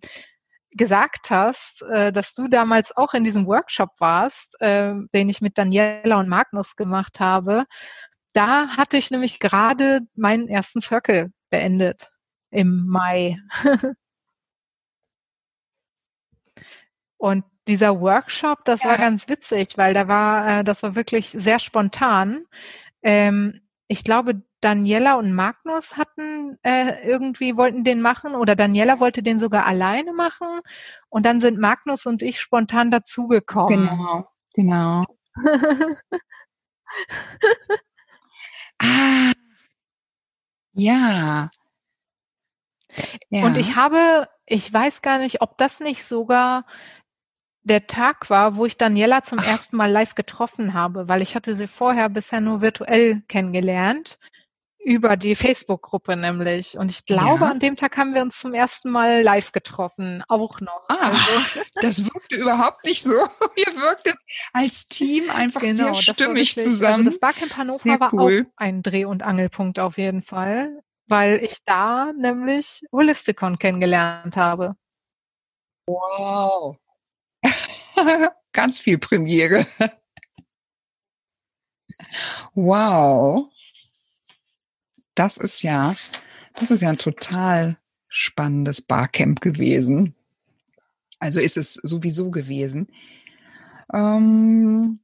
[0.71, 5.60] gesagt hast, äh, dass du damals auch in diesem Workshop warst, äh, den ich mit
[5.60, 7.65] Daniela und Magnus gemacht habe.
[8.34, 12.10] Da hatte ich nämlich gerade meinen ersten Circle beendet
[12.52, 13.38] im Mai.
[17.18, 18.90] und dieser Workshop, das ja.
[18.90, 22.46] war ganz witzig, weil da war, äh, das war wirklich sehr spontan.
[23.04, 29.24] Ähm, ich glaube, Daniela und Magnus hatten äh, irgendwie wollten den machen oder Daniela wollte
[29.24, 30.48] den sogar alleine machen
[31.10, 33.88] und dann sind Magnus und ich spontan dazugekommen.
[33.90, 35.06] Genau, genau.
[38.82, 39.32] ah,
[40.74, 41.50] ja.
[43.30, 43.45] Ja.
[43.45, 46.65] Und ich habe, ich weiß gar nicht, ob das nicht sogar
[47.63, 49.47] der Tag war, wo ich Daniela zum Ach.
[49.47, 54.17] ersten Mal live getroffen habe, weil ich hatte sie vorher bisher nur virtuell kennengelernt
[54.82, 56.78] über die Facebook-Gruppe nämlich.
[56.78, 57.52] Und ich glaube, ja.
[57.52, 60.86] an dem Tag haben wir uns zum ersten Mal live getroffen, auch noch.
[60.88, 61.62] Ah, also.
[61.82, 63.13] das wirkte überhaupt nicht so.
[63.56, 64.15] Ihr wirktet
[64.54, 67.08] als Team einfach genau, sehr stimmig wirklich, zusammen.
[67.08, 68.45] Also das Barcamp Hannover sehr war cool.
[68.47, 74.76] auch ein Dreh- und Angelpunkt auf jeden Fall, weil ich da nämlich Holisticon kennengelernt habe.
[75.88, 76.78] Wow.
[78.54, 79.65] Ganz viel Premiere.
[82.54, 83.52] Wow.
[85.15, 85.95] Das ist ja,
[86.56, 90.15] das ist ja ein total spannendes Barcamp gewesen.
[91.19, 92.88] Also ist es sowieso gewesen.
[93.93, 95.00] Ähm,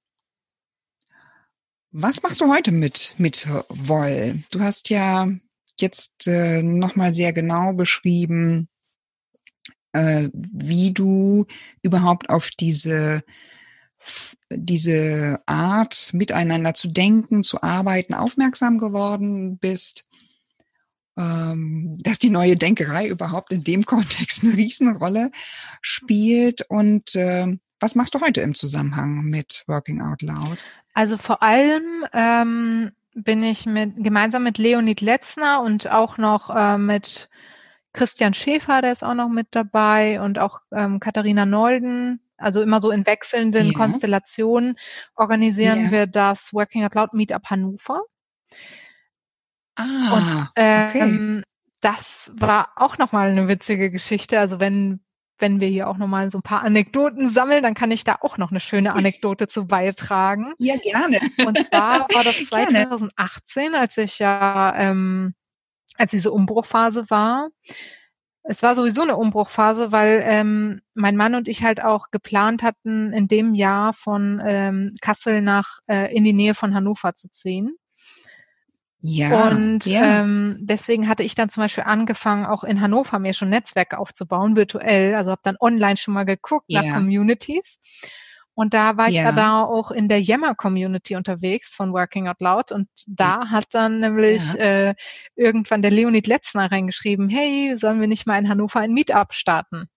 [1.92, 4.44] was machst du heute mit, mit Woll?
[4.52, 5.28] Du hast ja
[5.82, 8.70] jetzt äh, nochmal sehr genau beschrieben,
[9.94, 11.46] äh, wie du
[11.82, 13.24] überhaupt auf diese
[14.52, 20.08] diese Art, miteinander zu denken, zu arbeiten, aufmerksam geworden bist,
[21.18, 25.32] ähm, dass die neue Denkerei überhaupt in dem Kontext eine Riesenrolle
[25.82, 26.62] spielt.
[26.70, 30.64] Und äh, was machst du heute im Zusammenhang mit Working Out Loud?
[30.94, 36.78] Also vor allem ähm, bin ich mit gemeinsam mit Leonid Letzner und auch noch äh,
[36.78, 37.30] mit
[37.94, 42.20] Christian Schäfer, der ist auch noch mit dabei und auch ähm, Katharina Nolden.
[42.38, 43.74] Also immer so in wechselnden ja.
[43.74, 44.78] Konstellationen
[45.16, 45.92] organisieren ja.
[45.92, 48.02] wir das Working Out Loud Meetup Hannover.
[49.76, 51.44] Ah, und ähm, okay.
[51.80, 54.38] das war auch nochmal eine witzige Geschichte.
[54.38, 55.05] Also wenn
[55.40, 58.38] wenn wir hier auch nochmal so ein paar Anekdoten sammeln, dann kann ich da auch
[58.38, 60.54] noch eine schöne Anekdote zu beitragen.
[60.58, 61.20] Ja, gerne.
[61.46, 65.34] Und zwar war das 2018, als ich ja, ähm,
[65.98, 67.50] als diese Umbruchphase war.
[68.48, 73.12] Es war sowieso eine Umbruchphase, weil ähm, mein Mann und ich halt auch geplant hatten,
[73.12, 77.76] in dem Jahr von ähm, Kassel nach äh, in die Nähe von Hannover zu ziehen.
[79.08, 79.48] Ja.
[79.50, 80.22] Und ja.
[80.22, 84.56] Ähm, deswegen hatte ich dann zum Beispiel angefangen, auch in Hannover mir schon Netzwerke aufzubauen,
[84.56, 85.16] virtuell.
[85.16, 86.82] Also habe dann online schon mal geguckt ja.
[86.82, 87.80] nach Communities.
[88.56, 89.34] Und da war ich ja.
[89.34, 92.72] da auch in der Yammer-Community unterwegs von Working Out Loud.
[92.72, 94.90] Und da hat dann nämlich ja.
[94.90, 94.96] äh,
[95.36, 99.90] irgendwann der Leonid Letzner reingeschrieben, hey, sollen wir nicht mal in Hannover ein Meetup starten?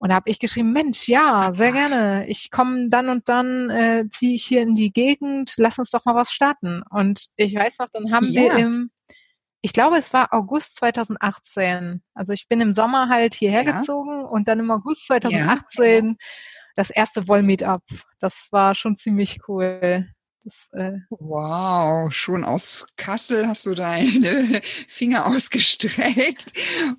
[0.00, 2.26] Und da habe ich geschrieben, Mensch, ja, sehr gerne.
[2.26, 6.06] Ich komme dann und dann, äh, ziehe ich hier in die Gegend, lass uns doch
[6.06, 6.82] mal was starten.
[6.88, 8.42] Und ich weiß noch, dann haben ja.
[8.42, 8.90] wir im,
[9.60, 12.02] ich glaube, es war August 2018.
[12.14, 13.72] Also ich bin im Sommer halt hierher ja.
[13.72, 16.14] gezogen und dann im August 2018 ja.
[16.76, 17.82] das erste Woll-Meetup.
[18.20, 20.08] Das war schon ziemlich cool.
[20.44, 26.54] Das, äh wow, schon aus Kassel hast du deine Finger ausgestreckt,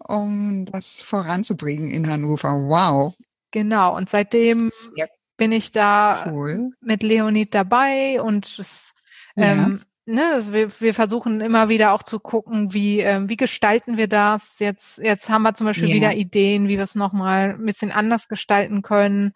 [0.08, 2.54] um das voranzubringen in Hannover.
[2.54, 3.16] Wow.
[3.52, 5.08] Genau, und seitdem ja.
[5.38, 6.72] bin ich da cool.
[6.82, 8.94] mit Leonid dabei und es,
[9.36, 9.46] ja.
[9.46, 13.98] ähm, ne, also wir, wir versuchen immer wieder auch zu gucken, wie, ähm, wie gestalten
[13.98, 14.60] wir das.
[14.60, 15.96] Jetzt, jetzt haben wir zum Beispiel ja.
[15.96, 19.34] wieder Ideen, wie wir es nochmal ein bisschen anders gestalten können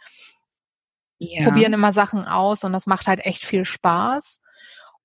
[1.18, 1.46] ja.
[1.46, 4.42] probieren immer Sachen aus und das macht halt echt viel Spaß.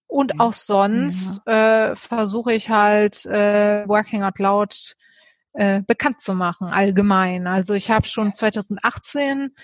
[0.06, 1.90] Und auch sonst ja.
[1.92, 4.96] äh, versuche ich halt äh, Working Out Loud
[5.52, 7.46] äh, bekannt zu machen, allgemein.
[7.46, 9.54] Also ich habe schon 2018,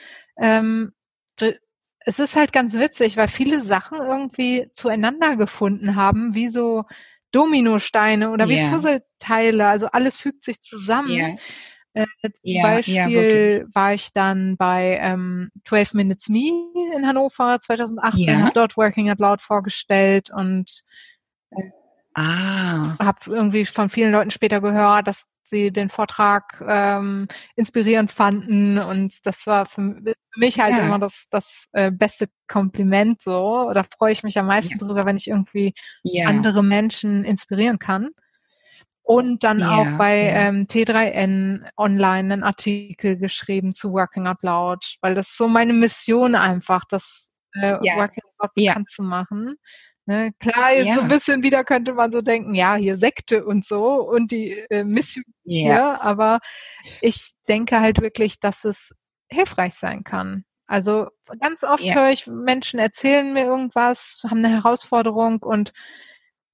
[0.41, 0.93] ähm,
[2.07, 6.85] es ist halt ganz witzig, weil viele Sachen irgendwie zueinander gefunden haben, wie so
[7.33, 8.67] Dominosteine oder yeah.
[8.67, 9.67] wie Puzzleteile.
[9.67, 11.11] Also alles fügt sich zusammen.
[11.11, 11.35] Yeah.
[11.97, 16.51] Äh, zum ja, Beispiel ja, war ich dann bei ähm, 12 Minutes Me
[16.95, 18.41] in Hannover 2018, ja.
[18.41, 20.83] habe dort Working Out Loud vorgestellt und
[21.53, 21.71] äh,
[22.13, 22.99] ah.
[22.99, 29.25] habe irgendwie von vielen Leuten später gehört, dass sie den Vortrag ähm, inspirierend fanden und
[29.25, 29.97] das war für,
[30.37, 30.85] mich halt ja.
[30.85, 33.71] immer das, das äh, beste Kompliment so.
[33.73, 34.87] Da freue ich mich am meisten ja.
[34.87, 36.29] drüber, wenn ich irgendwie ja.
[36.29, 38.11] andere Menschen inspirieren kann
[39.07, 40.49] und dann yeah, auch bei yeah.
[40.49, 46.35] ähm, T3N online einen Artikel geschrieben zu Working Out Loud, weil das so meine Mission
[46.35, 47.99] einfach, das äh, yeah.
[47.99, 49.55] Working Out Loud bekannt zu machen.
[50.07, 50.33] Ne?
[50.41, 53.95] Klar, jetzt so ein bisschen wieder könnte man so denken, ja, hier Sekte und so
[54.03, 56.41] und die äh, Mission hier, aber
[57.01, 58.93] ich denke halt wirklich, dass es
[59.29, 60.45] hilfreich sein kann.
[60.67, 61.07] Also
[61.41, 65.73] ganz oft höre ich Menschen erzählen mir irgendwas, haben eine Herausforderung und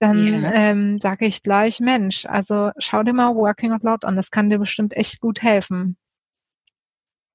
[0.03, 0.53] dann yeah.
[0.53, 4.51] ähm, sage ich gleich, Mensch, also schau dir mal Working Out Loud an, das kann
[4.51, 5.97] dir bestimmt echt gut helfen.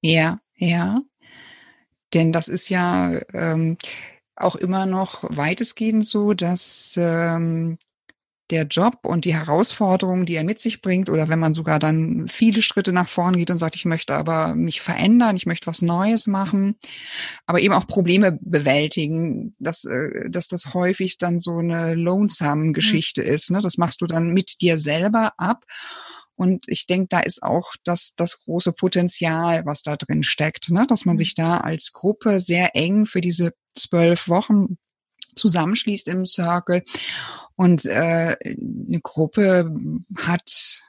[0.02, 0.96] Ja, ja.
[2.12, 3.78] Denn das ist ja ähm,
[4.36, 7.78] auch immer noch weitestgehend so, dass ähm,
[8.50, 12.26] der Job und die Herausforderungen, die er mit sich bringt, oder wenn man sogar dann
[12.28, 15.82] viele Schritte nach vorn geht und sagt, ich möchte aber mich verändern, ich möchte was
[15.82, 16.76] Neues machen,
[17.46, 22.72] aber eben auch Probleme bewältigen, dass, äh, dass das häufig dann so eine lonesome mhm.
[22.72, 23.28] Geschichte mhm.
[23.28, 23.50] ist.
[23.50, 23.60] Ne?
[23.60, 25.64] Das machst du dann mit dir selber ab.
[26.34, 30.86] Und ich denke, da ist auch das, das große Potenzial, was da drin steckt, ne?
[30.88, 31.18] dass man mhm.
[31.18, 34.78] sich da als Gruppe sehr eng für diese zwölf Wochen
[35.38, 36.84] zusammenschließt im Circle.
[37.56, 39.72] Und äh, eine Gruppe
[40.16, 40.82] hat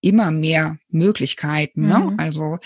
[0.00, 1.88] immer mehr Möglichkeiten.
[1.88, 1.98] Ne?
[1.98, 2.20] Mhm.
[2.20, 2.58] Also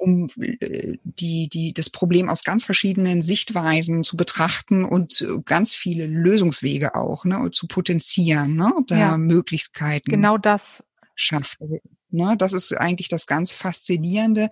[0.00, 6.94] um die, die, das Problem aus ganz verschiedenen Sichtweisen zu betrachten und ganz viele Lösungswege
[6.94, 9.16] auch ne, zu potenzieren, ne, da ja.
[9.18, 10.10] Möglichkeiten.
[10.10, 10.82] Genau das.
[11.14, 11.60] Schafft.
[11.60, 14.48] Also, ne, das ist eigentlich das ganz Faszinierende,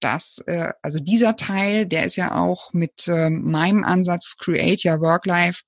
[0.00, 5.00] dass, äh, also dieser Teil, der ist ja auch mit äh, meinem Ansatz Create Your
[5.00, 5.62] Work Life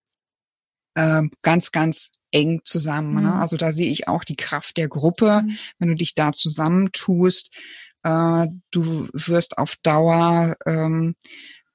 [0.94, 3.14] äh, ganz, ganz eng zusammen.
[3.14, 3.20] Ne?
[3.20, 3.26] Mhm.
[3.26, 3.34] Ne?
[3.34, 5.56] Also da sehe ich auch die Kraft der Gruppe, mhm.
[5.78, 7.54] wenn du dich da zusammentust.
[8.02, 11.14] Äh, du wirst auf Dauer ähm,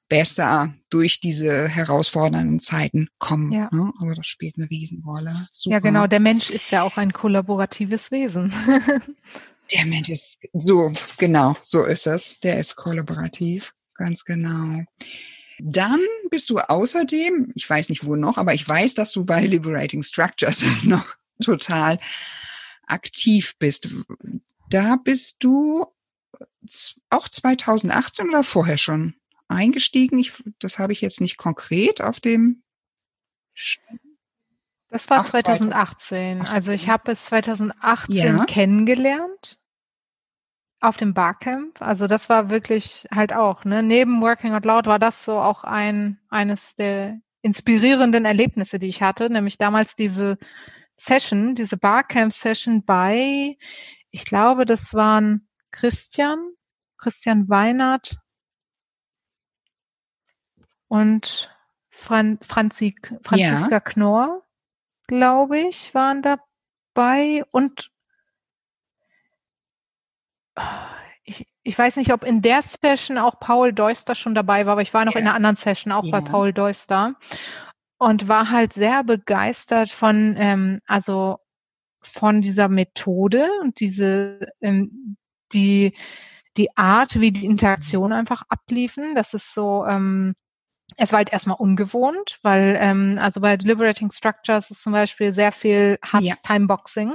[0.08, 3.52] besser durch diese herausfordernden Zeiten kommen.
[3.52, 3.68] Ja.
[3.72, 3.92] Ne?
[4.00, 5.34] Also das spielt eine Riesenrolle.
[5.52, 5.74] Super.
[5.74, 6.06] Ja, genau.
[6.06, 8.52] Der Mensch ist ja auch ein kollaboratives Wesen.
[9.72, 12.40] Der Mensch ist so, genau, so ist es.
[12.40, 14.84] Der ist kollaborativ, ganz genau.
[15.60, 16.00] Dann
[16.30, 20.02] bist du außerdem, ich weiß nicht wo noch, aber ich weiß, dass du bei Liberating
[20.02, 21.04] Structures noch
[21.42, 21.98] total
[22.86, 23.88] aktiv bist.
[24.70, 25.86] Da bist du
[27.10, 29.14] auch 2018 oder vorher schon
[29.48, 30.18] eingestiegen?
[30.18, 32.62] Ich, das habe ich jetzt nicht konkret auf dem.
[34.90, 36.38] Das war Ach, 2018.
[36.38, 36.54] 2018.
[36.54, 38.44] Also ich habe es 2018 ja.
[38.46, 39.58] kennengelernt
[40.80, 41.82] auf dem Barcamp.
[41.82, 45.64] Also das war wirklich halt auch, ne, neben Working Out Loud war das so auch
[45.64, 50.38] ein, eines der inspirierenden Erlebnisse, die ich hatte, nämlich damals diese
[50.96, 53.56] Session, diese Barcamp-Session bei,
[54.10, 56.38] ich glaube, das waren Christian,
[56.96, 58.18] Christian Weinert
[60.88, 61.54] und
[61.90, 63.80] Fran Franzi, Franziska ja.
[63.80, 64.47] Knorr,
[65.08, 67.90] glaube ich, waren dabei und
[71.24, 74.82] ich, ich weiß nicht, ob in der Session auch Paul Deuster schon dabei war, aber
[74.82, 75.20] ich war noch ja.
[75.20, 76.12] in einer anderen Session auch ja.
[76.12, 77.14] bei Paul Deuster
[77.98, 81.38] und war halt sehr begeistert von, ähm, also
[82.00, 85.16] von dieser Methode und diese, ähm,
[85.52, 85.94] die,
[86.56, 89.14] die Art, wie die Interaktion einfach abliefen.
[89.14, 90.34] Das ist so, ähm,
[90.96, 95.52] es war halt erstmal ungewohnt, weil ähm, also bei Deliberating Structures ist zum Beispiel sehr
[95.52, 96.34] viel hartes ja.
[96.42, 97.14] Timeboxing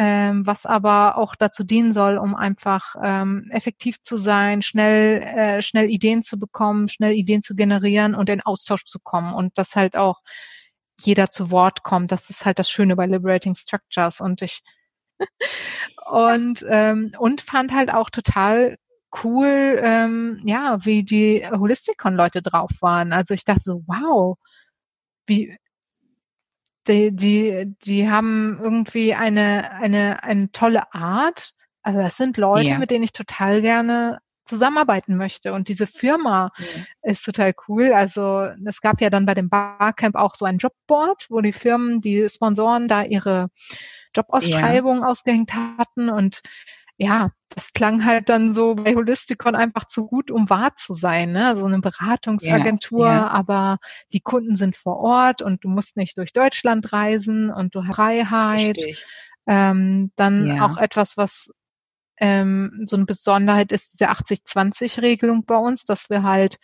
[0.00, 5.60] ähm, was aber auch dazu dienen soll, um einfach ähm, effektiv zu sein, schnell, äh,
[5.60, 9.74] schnell Ideen zu bekommen, schnell Ideen zu generieren und in Austausch zu kommen und dass
[9.74, 10.20] halt auch
[11.00, 12.12] jeder zu Wort kommt.
[12.12, 14.60] Das ist halt das Schöne bei Liberating Structures und ich
[16.12, 18.78] und ähm, und fand halt auch total
[19.24, 23.12] cool, ähm, ja, wie die Holisticon-Leute drauf waren.
[23.12, 24.36] Also ich dachte so, wow,
[25.26, 25.56] wie
[26.88, 31.52] die, die, die haben irgendwie eine, eine, eine tolle Art.
[31.82, 32.78] Also das sind Leute, ja.
[32.78, 35.52] mit denen ich total gerne zusammenarbeiten möchte.
[35.52, 36.64] Und diese Firma ja.
[37.02, 37.92] ist total cool.
[37.92, 42.00] Also es gab ja dann bei dem Barcamp auch so ein Jobboard, wo die Firmen,
[42.00, 43.48] die Sponsoren da ihre
[44.16, 45.08] Jobausschreibungen ja.
[45.08, 46.08] ausgehängt hatten.
[46.08, 46.40] Und
[46.98, 51.30] ja, das klang halt dann so bei Holisticon einfach zu gut, um wahr zu sein.
[51.30, 51.54] Ne?
[51.56, 53.28] So eine Beratungsagentur, ja, ja.
[53.28, 53.78] aber
[54.12, 57.94] die Kunden sind vor Ort und du musst nicht durch Deutschland reisen und du hast
[57.94, 58.78] Freiheit.
[59.46, 60.66] Ähm, dann ja.
[60.66, 61.54] auch etwas, was
[62.18, 66.58] ähm, so eine Besonderheit ist, diese 80-20-Regelung bei uns, dass wir halt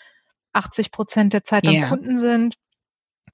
[0.53, 2.57] 80 Prozent der Zeit am Kunden sind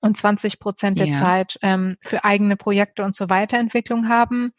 [0.01, 4.53] und 20 Prozent der Zeit ähm, für eigene Projekte und zur Weiterentwicklung haben.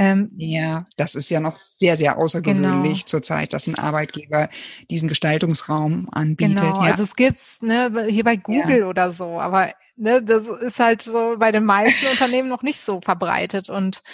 [0.00, 3.06] Ähm, ja, das ist ja noch sehr, sehr außergewöhnlich genau.
[3.06, 4.48] zurzeit, dass ein Arbeitgeber
[4.88, 6.60] diesen Gestaltungsraum anbietet.
[6.60, 6.92] Genau, ja.
[6.92, 8.86] also es gibt's ne, hier bei Google ja.
[8.86, 13.00] oder so, aber ne, das ist halt so bei den meisten Unternehmen noch nicht so
[13.00, 14.04] verbreitet und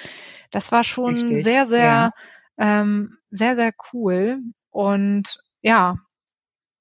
[0.51, 1.45] das war schon Richtig.
[1.45, 2.11] sehr, sehr, ja.
[2.57, 4.39] ähm, sehr, sehr cool
[4.71, 5.99] und ja,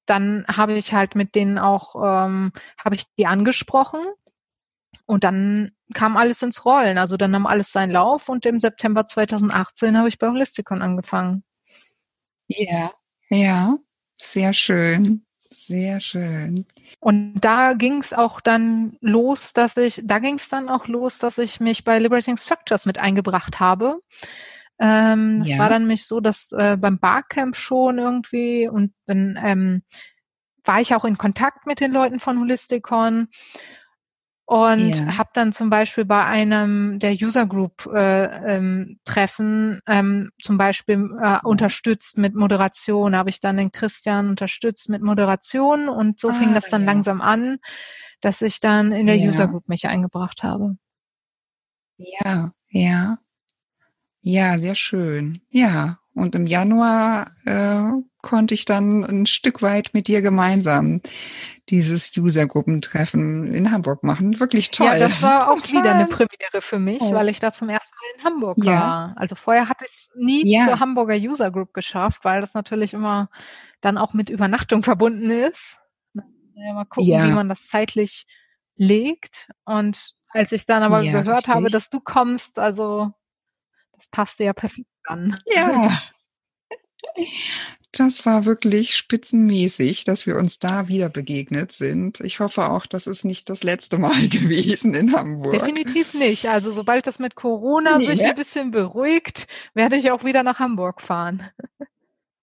[0.06, 4.00] dann habe ich halt mit denen auch, ähm, habe ich die angesprochen
[5.06, 6.98] und dann kam alles ins Rollen.
[6.98, 11.44] Also dann nahm alles seinen Lauf und im September 2018 habe ich bei Holisticon angefangen.
[12.48, 12.92] Ja,
[13.30, 13.76] ja,
[14.16, 15.26] sehr schön.
[15.56, 16.66] Sehr schön.
[17.00, 21.20] Und da ging es auch dann los, dass ich, da ging es dann auch los,
[21.20, 24.00] dass ich mich bei Liberating Structures mit eingebracht habe.
[24.80, 25.60] Ähm, es ja.
[25.60, 29.84] war dann mich so, dass äh, beim Barcamp schon irgendwie und dann ähm,
[30.64, 33.28] war ich auch in Kontakt mit den Leuten von Holisticon
[34.46, 35.18] und yeah.
[35.18, 41.10] habe dann zum Beispiel bei einem der User Group äh, ähm, Treffen ähm, zum Beispiel
[41.24, 46.34] äh, unterstützt mit Moderation, habe ich dann den Christian unterstützt mit Moderation und so ah,
[46.34, 46.88] fing das dann ja.
[46.88, 47.60] langsam an,
[48.20, 49.30] dass ich dann in der ja.
[49.30, 50.76] User Group mich eingebracht habe.
[51.98, 53.18] Ja, ja.
[54.22, 55.42] Ja, sehr schön.
[55.50, 57.92] Ja, und im Januar äh,
[58.24, 61.02] konnte ich dann ein Stück weit mit dir gemeinsam
[61.70, 64.40] dieses Usergruppentreffen in Hamburg machen.
[64.40, 64.88] Wirklich toll.
[64.88, 65.82] Ja, das war auch Total.
[65.82, 67.14] wieder eine Premiere für mich, oh.
[67.14, 68.72] weil ich da zum ersten Mal in Hamburg ja.
[68.72, 69.14] war.
[69.18, 70.66] Also vorher hatte ich es nie ja.
[70.66, 73.30] zur Hamburger User Group geschafft, weil das natürlich immer
[73.82, 75.80] dann auch mit Übernachtung verbunden ist.
[76.14, 77.28] Mal gucken, ja.
[77.28, 78.26] wie man das zeitlich
[78.76, 79.52] legt.
[79.66, 81.48] Und als ich dann aber gehört richtig.
[81.54, 83.12] habe, dass du kommst, also
[83.92, 85.38] das passte ja perfekt an.
[85.46, 85.92] Ja.
[87.96, 92.22] Das war wirklich spitzenmäßig, dass wir uns da wieder begegnet sind.
[92.22, 95.60] Ich hoffe auch, das ist nicht das letzte Mal gewesen in Hamburg.
[95.60, 96.50] Definitiv nicht.
[96.50, 98.30] Also sobald das mit Corona nee, sich ne?
[98.30, 101.44] ein bisschen beruhigt, werde ich auch wieder nach Hamburg fahren.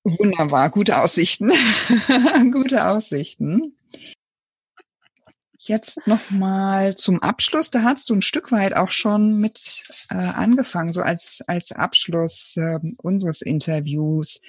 [0.05, 1.53] Wunderbar, gute Aussichten.
[2.53, 3.77] gute Aussichten.
[5.59, 7.73] Jetzt nochmal zum Abschluss.
[7.73, 12.57] Da hast du ein Stück weit auch schon mit äh, angefangen, so als, als Abschluss
[12.57, 14.41] äh, unseres Interviews.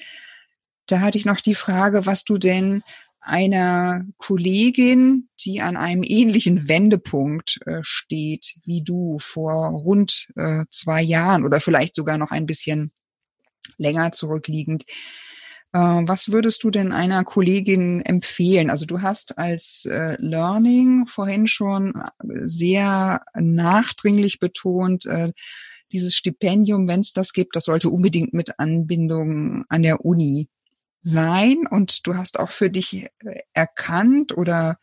[0.91, 2.83] Da hatte ich noch die Frage, was du denn
[3.21, 11.01] einer Kollegin, die an einem ähnlichen Wendepunkt äh, steht wie du vor rund äh, zwei
[11.01, 12.91] Jahren oder vielleicht sogar noch ein bisschen
[13.77, 14.83] länger zurückliegend,
[15.71, 18.69] äh, was würdest du denn einer Kollegin empfehlen?
[18.69, 21.93] Also du hast als äh, Learning vorhin schon
[22.41, 25.31] sehr nachdringlich betont, äh,
[25.93, 30.49] dieses Stipendium, wenn es das gibt, das sollte unbedingt mit Anbindung an der Uni
[31.03, 31.67] sein.
[31.69, 34.79] Und du hast auch für dich äh, erkannt oder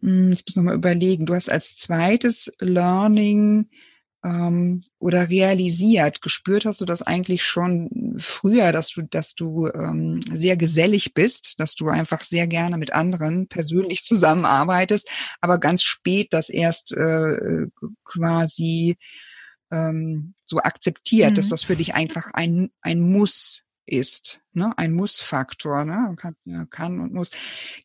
[0.00, 3.68] hm, ich muss nochmal überlegen, du hast als zweites Learning
[4.24, 10.20] ähm, oder realisiert, gespürt hast du das eigentlich schon früher, dass du, dass du ähm,
[10.30, 15.08] sehr gesellig bist, dass du einfach sehr gerne mit anderen persönlich zusammenarbeitest,
[15.40, 17.66] aber ganz spät das erst äh,
[18.04, 18.96] quasi
[19.70, 21.34] ähm, so akzeptiert, mhm.
[21.34, 24.72] dass das für dich einfach ein, ein Muss ist, ne?
[24.76, 25.84] ein Muss-Faktor.
[25.84, 26.14] Ne?
[26.16, 27.30] Kannst ja kann und muss.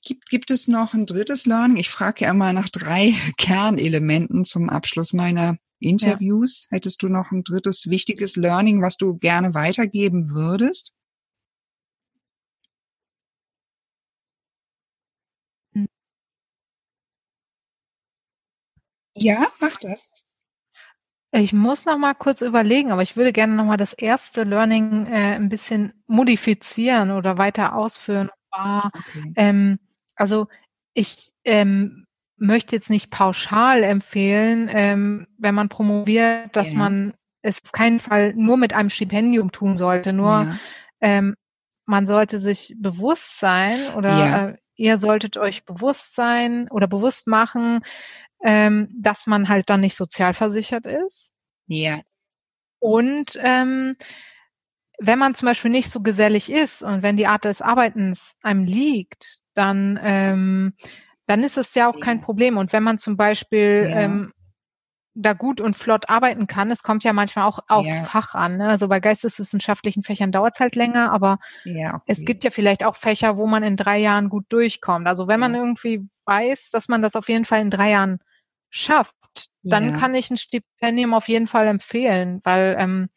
[0.04, 1.78] Gibt, gibt es noch ein drittes Learning?
[1.78, 6.68] Ich frage ja immer nach drei Kernelementen zum Abschluss meiner Interviews.
[6.72, 6.78] Ja.
[6.78, 10.94] Hättest du noch ein drittes wichtiges Learning, was du gerne weitergeben würdest?
[15.74, 15.88] Hm.
[19.18, 20.12] Ja, mach das.
[21.42, 25.06] Ich muss noch mal kurz überlegen, aber ich würde gerne noch mal das erste Learning
[25.08, 28.30] äh, ein bisschen modifizieren oder weiter ausführen.
[28.30, 29.34] Und zwar, okay.
[29.36, 29.80] ähm,
[30.16, 30.48] also
[30.94, 32.06] ich ähm,
[32.38, 36.78] möchte jetzt nicht pauschal empfehlen, ähm, wenn man promoviert, dass ja.
[36.78, 40.14] man es auf keinen Fall nur mit einem Stipendium tun sollte.
[40.14, 40.56] Nur ja.
[41.02, 41.36] ähm,
[41.86, 44.48] man sollte sich bewusst sein oder ja.
[44.50, 47.82] äh, ihr solltet euch bewusst sein oder bewusst machen,
[48.46, 51.34] ähm, dass man halt dann nicht sozialversichert ist.
[51.66, 52.00] Ja.
[52.80, 53.98] Und ähm,
[55.00, 58.64] wenn man zum Beispiel nicht so gesellig ist und wenn die Art des Arbeitens einem
[58.64, 60.74] liegt, dann, ähm,
[61.26, 62.58] dann ist es ja auch kein Problem.
[62.58, 64.02] Und wenn man zum Beispiel ja.
[64.02, 64.32] ähm,
[65.16, 68.06] da gut und flott arbeiten kann, es kommt ja manchmal auch aufs ja.
[68.06, 68.58] Fach an.
[68.58, 68.70] Ne?
[68.70, 72.04] Also bei geisteswissenschaftlichen Fächern dauert es halt länger, aber ja, okay.
[72.06, 75.08] es gibt ja vielleicht auch Fächer, wo man in drei Jahren gut durchkommt.
[75.08, 78.20] Also wenn man irgendwie weiß, dass man das auf jeden Fall in drei Jahren
[78.76, 79.16] schafft,
[79.64, 79.98] dann ja.
[79.98, 83.10] kann ich ein Stipendium auf jeden Fall empfehlen, weil ähm,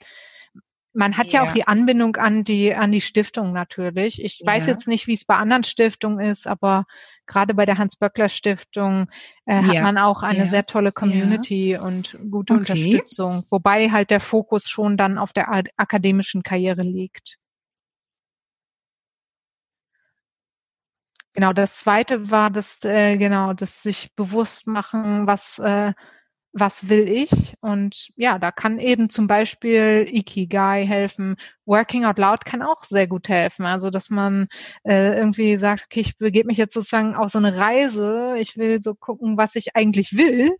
[0.94, 1.42] man hat ja.
[1.42, 1.48] ja.
[1.48, 4.22] auch die Anbindung an die an die Stiftung natürlich.
[4.22, 4.72] Ich weiß ja.
[4.72, 6.86] jetzt nicht, wie es bei anderen Stiftungen ist, aber
[7.26, 9.08] gerade bei der Hans-Böckler-Stiftung
[9.44, 12.60] äh, hat man auch eine sehr tolle Community und gute okay.
[12.60, 17.38] Unterstützung, wobei halt der Fokus schon dann auf der akademischen Karriere liegt.
[21.38, 25.92] Genau, das zweite war das, äh, genau, das sich bewusst machen, was, äh,
[26.52, 27.54] was will ich?
[27.60, 31.36] Und ja, da kann eben zum Beispiel Ikigai helfen.
[31.64, 33.66] Working Out Loud kann auch sehr gut helfen.
[33.66, 34.48] Also, dass man
[34.82, 38.34] äh, irgendwie sagt, okay, ich begebe mich jetzt sozusagen auf so eine Reise.
[38.40, 40.50] Ich will so gucken, was ich eigentlich will.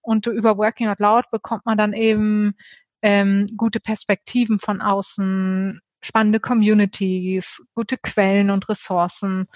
[0.00, 2.54] Und über Working Out Loud bekommt man dann eben
[3.02, 9.48] ähm, gute Perspektiven von außen, spannende Communities, gute Quellen und Ressourcen.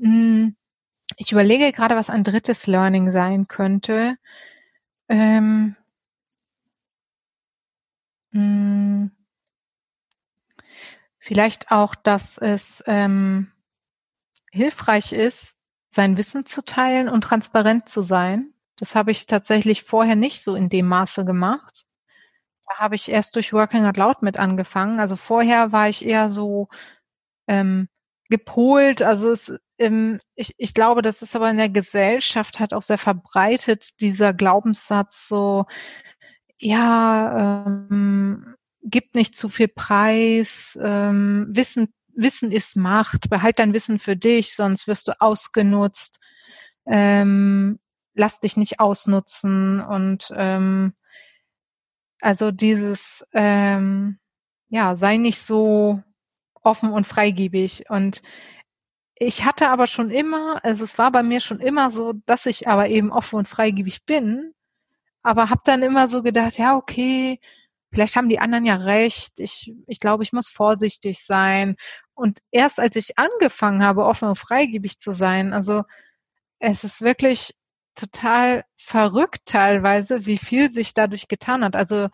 [0.00, 0.56] Hm,
[1.16, 4.16] ich überlege gerade, was ein drittes Learning sein könnte.
[5.08, 5.76] Ähm,
[8.32, 9.08] hm,
[11.18, 13.52] vielleicht auch, dass es ähm,
[14.50, 15.56] hilfreich ist,
[15.90, 18.52] sein Wissen zu teilen und transparent zu sein.
[18.76, 21.84] Das habe ich tatsächlich vorher nicht so in dem Maße gemacht.
[22.66, 25.00] Da habe ich erst durch Working Out Loud mit angefangen.
[25.00, 26.68] Also vorher war ich eher so
[27.48, 27.88] ähm,
[28.30, 29.02] gepolt.
[29.02, 29.54] Also es,
[30.34, 35.28] ich, ich glaube, das ist aber in der Gesellschaft halt auch sehr verbreitet, dieser Glaubenssatz
[35.28, 35.66] so,
[36.58, 44.00] ja, ähm, gibt nicht zu viel Preis, ähm, Wissen, Wissen ist Macht, behalt dein Wissen
[44.00, 46.18] für dich, sonst wirst du ausgenutzt,
[46.86, 47.78] ähm,
[48.14, 50.94] lass dich nicht ausnutzen und ähm,
[52.20, 54.18] also dieses, ähm,
[54.68, 56.02] ja, sei nicht so
[56.62, 57.88] offen und freigebig.
[57.88, 58.22] Und
[59.20, 62.68] ich hatte aber schon immer, also es war bei mir schon immer so, dass ich
[62.68, 64.54] aber eben offen und freigebig bin,
[65.22, 67.40] aber habe dann immer so gedacht, ja, okay,
[67.92, 71.76] vielleicht haben die anderen ja recht, ich, ich glaube, ich muss vorsichtig sein.
[72.14, 75.84] Und erst als ich angefangen habe, offen und freigebig zu sein, also
[76.60, 77.54] es ist wirklich
[77.94, 81.76] total verrückt teilweise, wie viel sich dadurch getan hat.
[81.76, 82.08] Also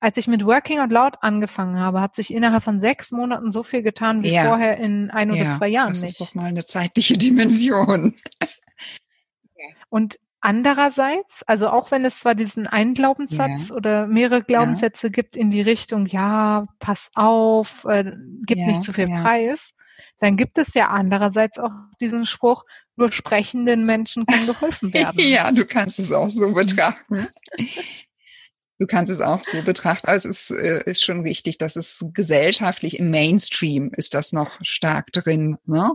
[0.00, 3.62] als ich mit Working Out Loud angefangen habe, hat sich innerhalb von sechs Monaten so
[3.62, 4.44] viel getan wie ja.
[4.44, 6.10] vorher in ein oder ja, zwei Jahren das nicht.
[6.10, 8.14] ist doch mal eine zeitliche Dimension.
[9.88, 13.74] Und andererseits, also auch wenn es zwar diesen einen Glaubenssatz ja.
[13.74, 18.12] oder mehrere Glaubenssätze gibt in die Richtung, ja, pass auf, äh,
[18.44, 19.74] gib nicht zu viel Preis,
[20.20, 22.64] dann gibt es ja andererseits auch diesen Spruch,
[22.96, 25.18] nur sprechenden Menschen kann geholfen werden.
[25.18, 27.28] ja, du kannst es auch so betrachten.
[28.78, 30.06] Du kannst es auch so betrachten.
[30.06, 34.58] Also es ist, äh, ist schon wichtig, dass es gesellschaftlich im Mainstream ist das noch
[34.62, 35.56] stark drin.
[35.64, 35.92] Ne?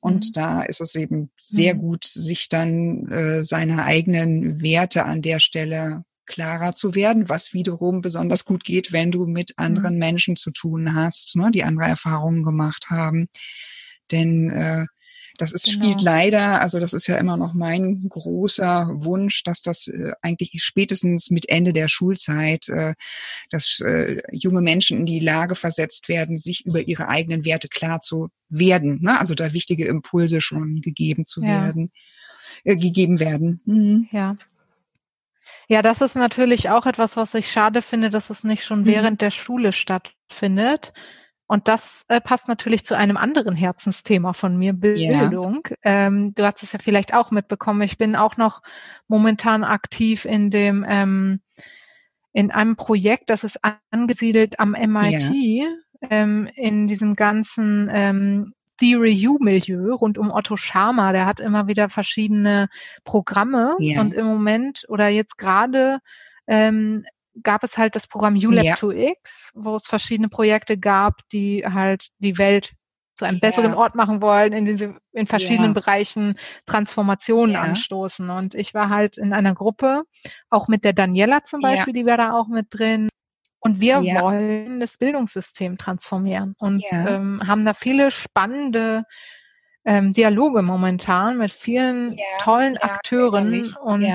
[0.00, 0.32] Und mhm.
[0.32, 1.78] da ist es eben sehr mhm.
[1.78, 8.00] gut, sich dann äh, seine eigenen Werte an der Stelle klarer zu werden, was wiederum
[8.00, 10.00] besonders gut geht, wenn du mit anderen mhm.
[10.00, 13.28] Menschen zu tun hast, ne, die andere Erfahrungen gemacht haben.
[14.10, 14.86] Denn äh,
[15.36, 15.84] das ist, genau.
[15.84, 20.52] spielt leider, also das ist ja immer noch mein großer Wunsch, dass das äh, eigentlich
[20.62, 22.94] spätestens mit Ende der Schulzeit, äh,
[23.50, 28.00] dass äh, junge Menschen in die Lage versetzt werden, sich über ihre eigenen Werte klar
[28.00, 29.00] zu werden.
[29.02, 29.18] Ne?
[29.18, 31.64] Also da wichtige Impulse schon gegeben zu ja.
[31.64, 31.92] werden,
[32.64, 33.60] äh, gegeben werden.
[33.64, 34.08] Mhm.
[34.12, 34.36] Ja.
[35.68, 38.86] Ja, das ist natürlich auch etwas, was ich schade finde, dass es nicht schon mhm.
[38.86, 40.92] während der Schule stattfindet.
[41.48, 45.62] Und das äh, passt natürlich zu einem anderen Herzensthema von mir, Bildung.
[45.70, 45.76] Ja.
[46.06, 47.82] Ähm, du hast es ja vielleicht auch mitbekommen.
[47.82, 48.62] Ich bin auch noch
[49.06, 51.40] momentan aktiv in dem ähm,
[52.32, 55.66] in einem Projekt, das ist angesiedelt am MIT, ja.
[56.10, 61.12] ähm, in diesem ganzen ähm, Theory U-Milieu rund um Otto Scharmer.
[61.12, 62.68] Der hat immer wieder verschiedene
[63.04, 64.02] Programme ja.
[64.02, 66.00] und im Moment oder jetzt gerade
[66.46, 67.06] ähm,
[67.42, 68.74] gab es halt das Programm ULab ja.
[68.74, 72.72] 2X, wo es verschiedene Projekte gab, die halt die Welt
[73.16, 73.76] zu einem besseren ja.
[73.78, 75.80] Ort machen wollen, in diese, in verschiedenen ja.
[75.80, 76.34] Bereichen
[76.66, 77.62] Transformationen ja.
[77.62, 78.28] anstoßen.
[78.28, 80.02] Und ich war halt in einer Gruppe,
[80.50, 83.08] auch mit der Daniela zum Beispiel, die wäre da auch mit drin.
[83.58, 89.04] Und wir wollen das Bildungssystem transformieren und ähm, haben da viele spannende
[89.84, 94.06] ähm, Dialoge momentan mit vielen tollen Akteuren und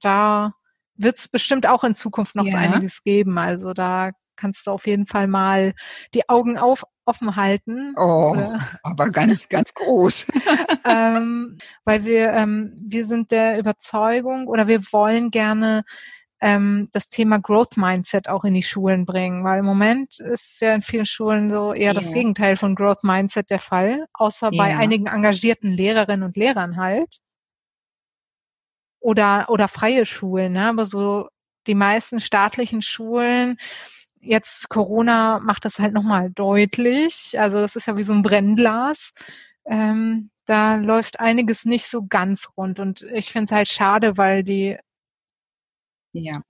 [0.00, 0.54] da
[0.96, 2.52] wird es bestimmt auch in Zukunft noch ja.
[2.52, 3.38] so einiges geben.
[3.38, 5.74] Also da kannst du auf jeden Fall mal
[6.14, 7.94] die Augen auf, offen halten.
[7.96, 8.60] Oh, oder?
[8.82, 10.26] aber ganz, ganz groß.
[10.84, 15.84] ähm, weil wir, ähm, wir sind der Überzeugung oder wir wollen gerne
[16.40, 20.74] ähm, das Thema Growth Mindset auch in die Schulen bringen, weil im Moment ist ja
[20.74, 21.94] in vielen Schulen so eher ja.
[21.94, 24.62] das Gegenteil von Growth Mindset der Fall, außer ja.
[24.62, 27.20] bei einigen engagierten Lehrerinnen und Lehrern halt
[29.06, 30.68] oder, oder freie Schulen, ne?
[30.68, 31.28] aber so
[31.68, 33.56] die meisten staatlichen Schulen,
[34.20, 37.38] jetzt Corona macht das halt nochmal deutlich.
[37.38, 39.14] Also das ist ja wie so ein Brennglas.
[39.64, 42.80] Ähm, da läuft einiges nicht so ganz rund.
[42.80, 44.76] Und ich finde es halt schade, weil die
[46.12, 46.42] ja.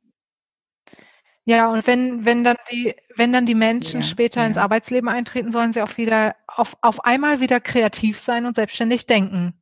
[1.44, 4.46] Ja, und wenn, wenn dann die, wenn dann die Menschen ja, später ja.
[4.46, 9.04] ins Arbeitsleben eintreten, sollen sie auch wieder auf, auf einmal wieder kreativ sein und selbstständig
[9.04, 9.60] denken.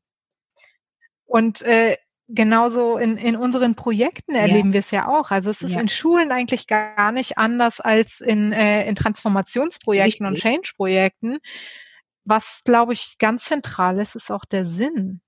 [1.27, 1.97] Und äh,
[2.29, 4.73] genauso in, in unseren Projekten erleben ja.
[4.75, 5.31] wir es ja auch.
[5.31, 5.81] Also es ist ja.
[5.81, 10.45] in Schulen eigentlich gar nicht anders als in, äh, in Transformationsprojekten Richtig.
[10.45, 11.39] und Change-Projekten.
[12.25, 15.21] Was, glaube ich, ganz zentral ist, ist auch der Sinn.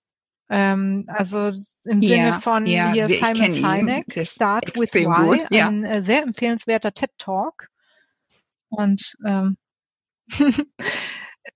[0.49, 1.51] Ähm, also
[1.85, 5.69] im ja, Sinne von hier Simon Sinek, Start with Why, ja.
[5.69, 7.69] ein äh, sehr empfehlenswerter TED-Talk.
[8.69, 9.57] Und ähm,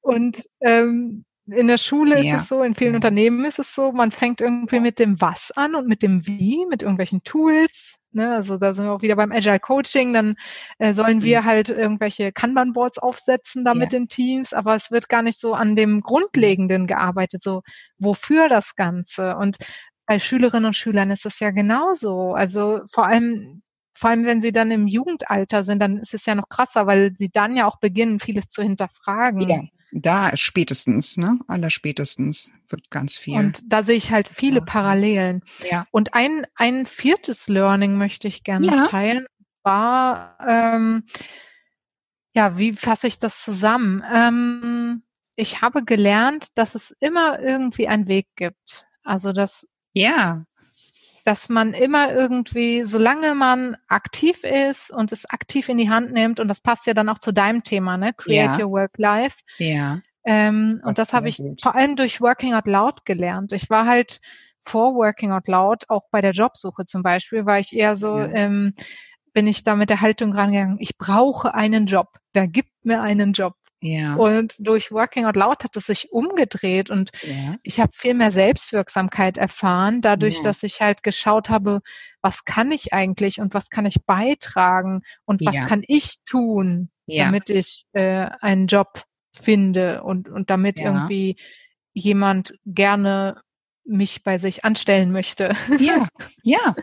[0.03, 2.37] und ähm, in der Schule ja.
[2.37, 5.51] ist es so, in vielen Unternehmen ist es so, man fängt irgendwie mit dem Was
[5.53, 7.99] an und mit dem Wie, mit irgendwelchen Tools.
[8.13, 8.35] Ne?
[8.35, 10.37] Also da sind wir auch wieder beim Agile Coaching, dann
[10.79, 13.75] äh, sollen wir halt irgendwelche Kanban-Boards aufsetzen da ja.
[13.75, 17.63] mit den Teams, aber es wird gar nicht so an dem Grundlegenden gearbeitet, so
[17.99, 19.37] wofür das Ganze.
[19.37, 19.57] Und
[20.07, 22.33] bei Schülerinnen und Schülern ist es ja genauso.
[22.33, 23.63] Also vor allem
[23.95, 27.13] vor allem wenn sie dann im Jugendalter sind, dann ist es ja noch krasser, weil
[27.17, 29.41] sie dann ja auch beginnen, vieles zu hinterfragen.
[29.49, 29.61] Ja
[29.93, 31.39] da spätestens, ne?
[31.49, 33.37] Allerspätestens wird ganz viel.
[33.37, 34.61] Und da sehe ich halt viele.
[34.61, 35.43] Parallelen.
[35.71, 35.87] Ja.
[35.91, 38.87] Und ein, ein viertes Learning möchte ich gerne ja.
[38.89, 39.27] teilen,
[39.63, 41.05] war, ähm,
[42.35, 44.03] ja, wie fasse ich das zusammen?
[44.13, 45.03] Ähm,
[45.37, 48.87] ich habe gelernt, dass es immer irgendwie einen Weg gibt.
[49.03, 50.45] Also, dass ja
[51.25, 56.41] dass man immer irgendwie, solange man aktiv ist und es aktiv in die Hand nimmt,
[56.41, 58.13] und das passt ja dann auch zu deinem Thema, ne?
[58.15, 58.65] Create ja.
[58.65, 59.37] your work life.
[59.59, 60.01] Ja.
[60.25, 61.63] Ähm, und das habe ich gut.
[61.63, 63.53] vor allem durch Working Out Loud gelernt.
[63.53, 64.21] Ich war halt
[64.65, 68.31] vor Working Out Loud, auch bei der Jobsuche zum Beispiel, war ich eher so, ja.
[68.33, 68.75] ähm,
[69.33, 72.09] bin ich da mit der Haltung rangegangen, ich brauche einen Job.
[72.33, 73.55] Wer gibt mir einen Job?
[73.83, 74.15] Ja.
[74.15, 77.57] Und durch Working Out Loud hat es sich umgedreht und ja.
[77.63, 80.43] ich habe viel mehr Selbstwirksamkeit erfahren, dadurch, ja.
[80.43, 81.81] dass ich halt geschaut habe,
[82.21, 87.49] was kann ich eigentlich und was kann ich beitragen und was kann ich tun, damit
[87.49, 89.03] ich äh, einen Job
[89.33, 91.37] finde und, und damit irgendwie
[91.93, 93.41] jemand gerne
[93.85, 95.57] mich bei sich anstellen möchte.
[95.79, 96.07] Ja,
[96.43, 96.75] ja.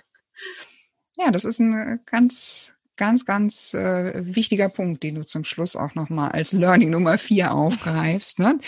[1.18, 5.96] Ja, das ist ein ganz ganz, ganz äh, wichtiger Punkt, den du zum Schluss auch
[5.96, 8.40] nochmal als Learning Nummer vier aufgreifst.
[8.40, 8.60] Ne?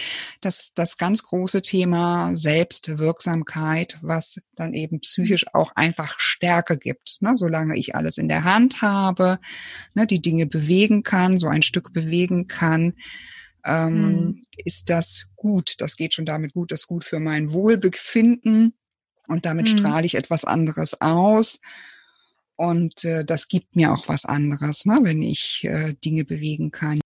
[0.42, 7.18] Das, das ganz große Thema Selbstwirksamkeit, was dann eben psychisch auch einfach Stärke gibt.
[7.20, 7.36] Ne?
[7.36, 9.40] Solange ich alles in der Hand habe,
[9.94, 12.94] ne, die Dinge bewegen kann, so ein Stück bewegen kann,
[13.66, 14.46] ähm, mhm.
[14.64, 15.76] ist das gut.
[15.80, 18.74] Das geht schon damit gut, das ist gut für mein Wohlbefinden
[19.28, 19.78] und damit mhm.
[19.78, 21.60] strahle ich etwas anderes aus.
[22.60, 27.00] Und äh, das gibt mir auch was anderes, ne, wenn ich äh, Dinge bewegen kann.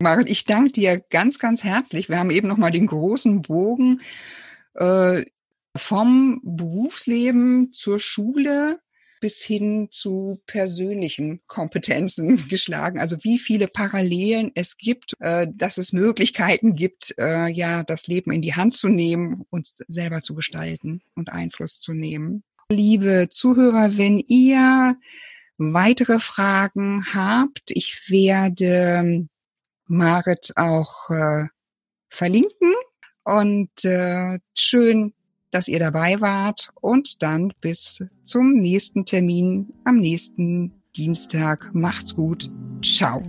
[0.00, 2.08] Marit, ich danke dir ganz, ganz herzlich.
[2.08, 4.00] Wir haben eben noch mal den großen Bogen
[4.76, 5.26] äh,
[5.76, 8.80] vom Berufsleben zur Schule
[9.20, 12.98] bis hin zu persönlichen Kompetenzen geschlagen.
[13.00, 18.32] Also wie viele Parallelen es gibt, äh, dass es Möglichkeiten gibt, äh, ja, das Leben
[18.32, 22.42] in die Hand zu nehmen und selber zu gestalten und Einfluss zu nehmen
[22.74, 24.96] liebe Zuhörer, wenn ihr
[25.56, 29.26] weitere Fragen habt, ich werde
[29.86, 31.46] Marit auch äh,
[32.08, 32.74] verlinken
[33.22, 35.14] und äh, schön,
[35.50, 41.70] dass ihr dabei wart und dann bis zum nächsten Termin am nächsten Dienstag.
[41.72, 42.50] Macht's gut.
[42.82, 43.22] Ciao.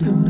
[0.00, 0.29] do do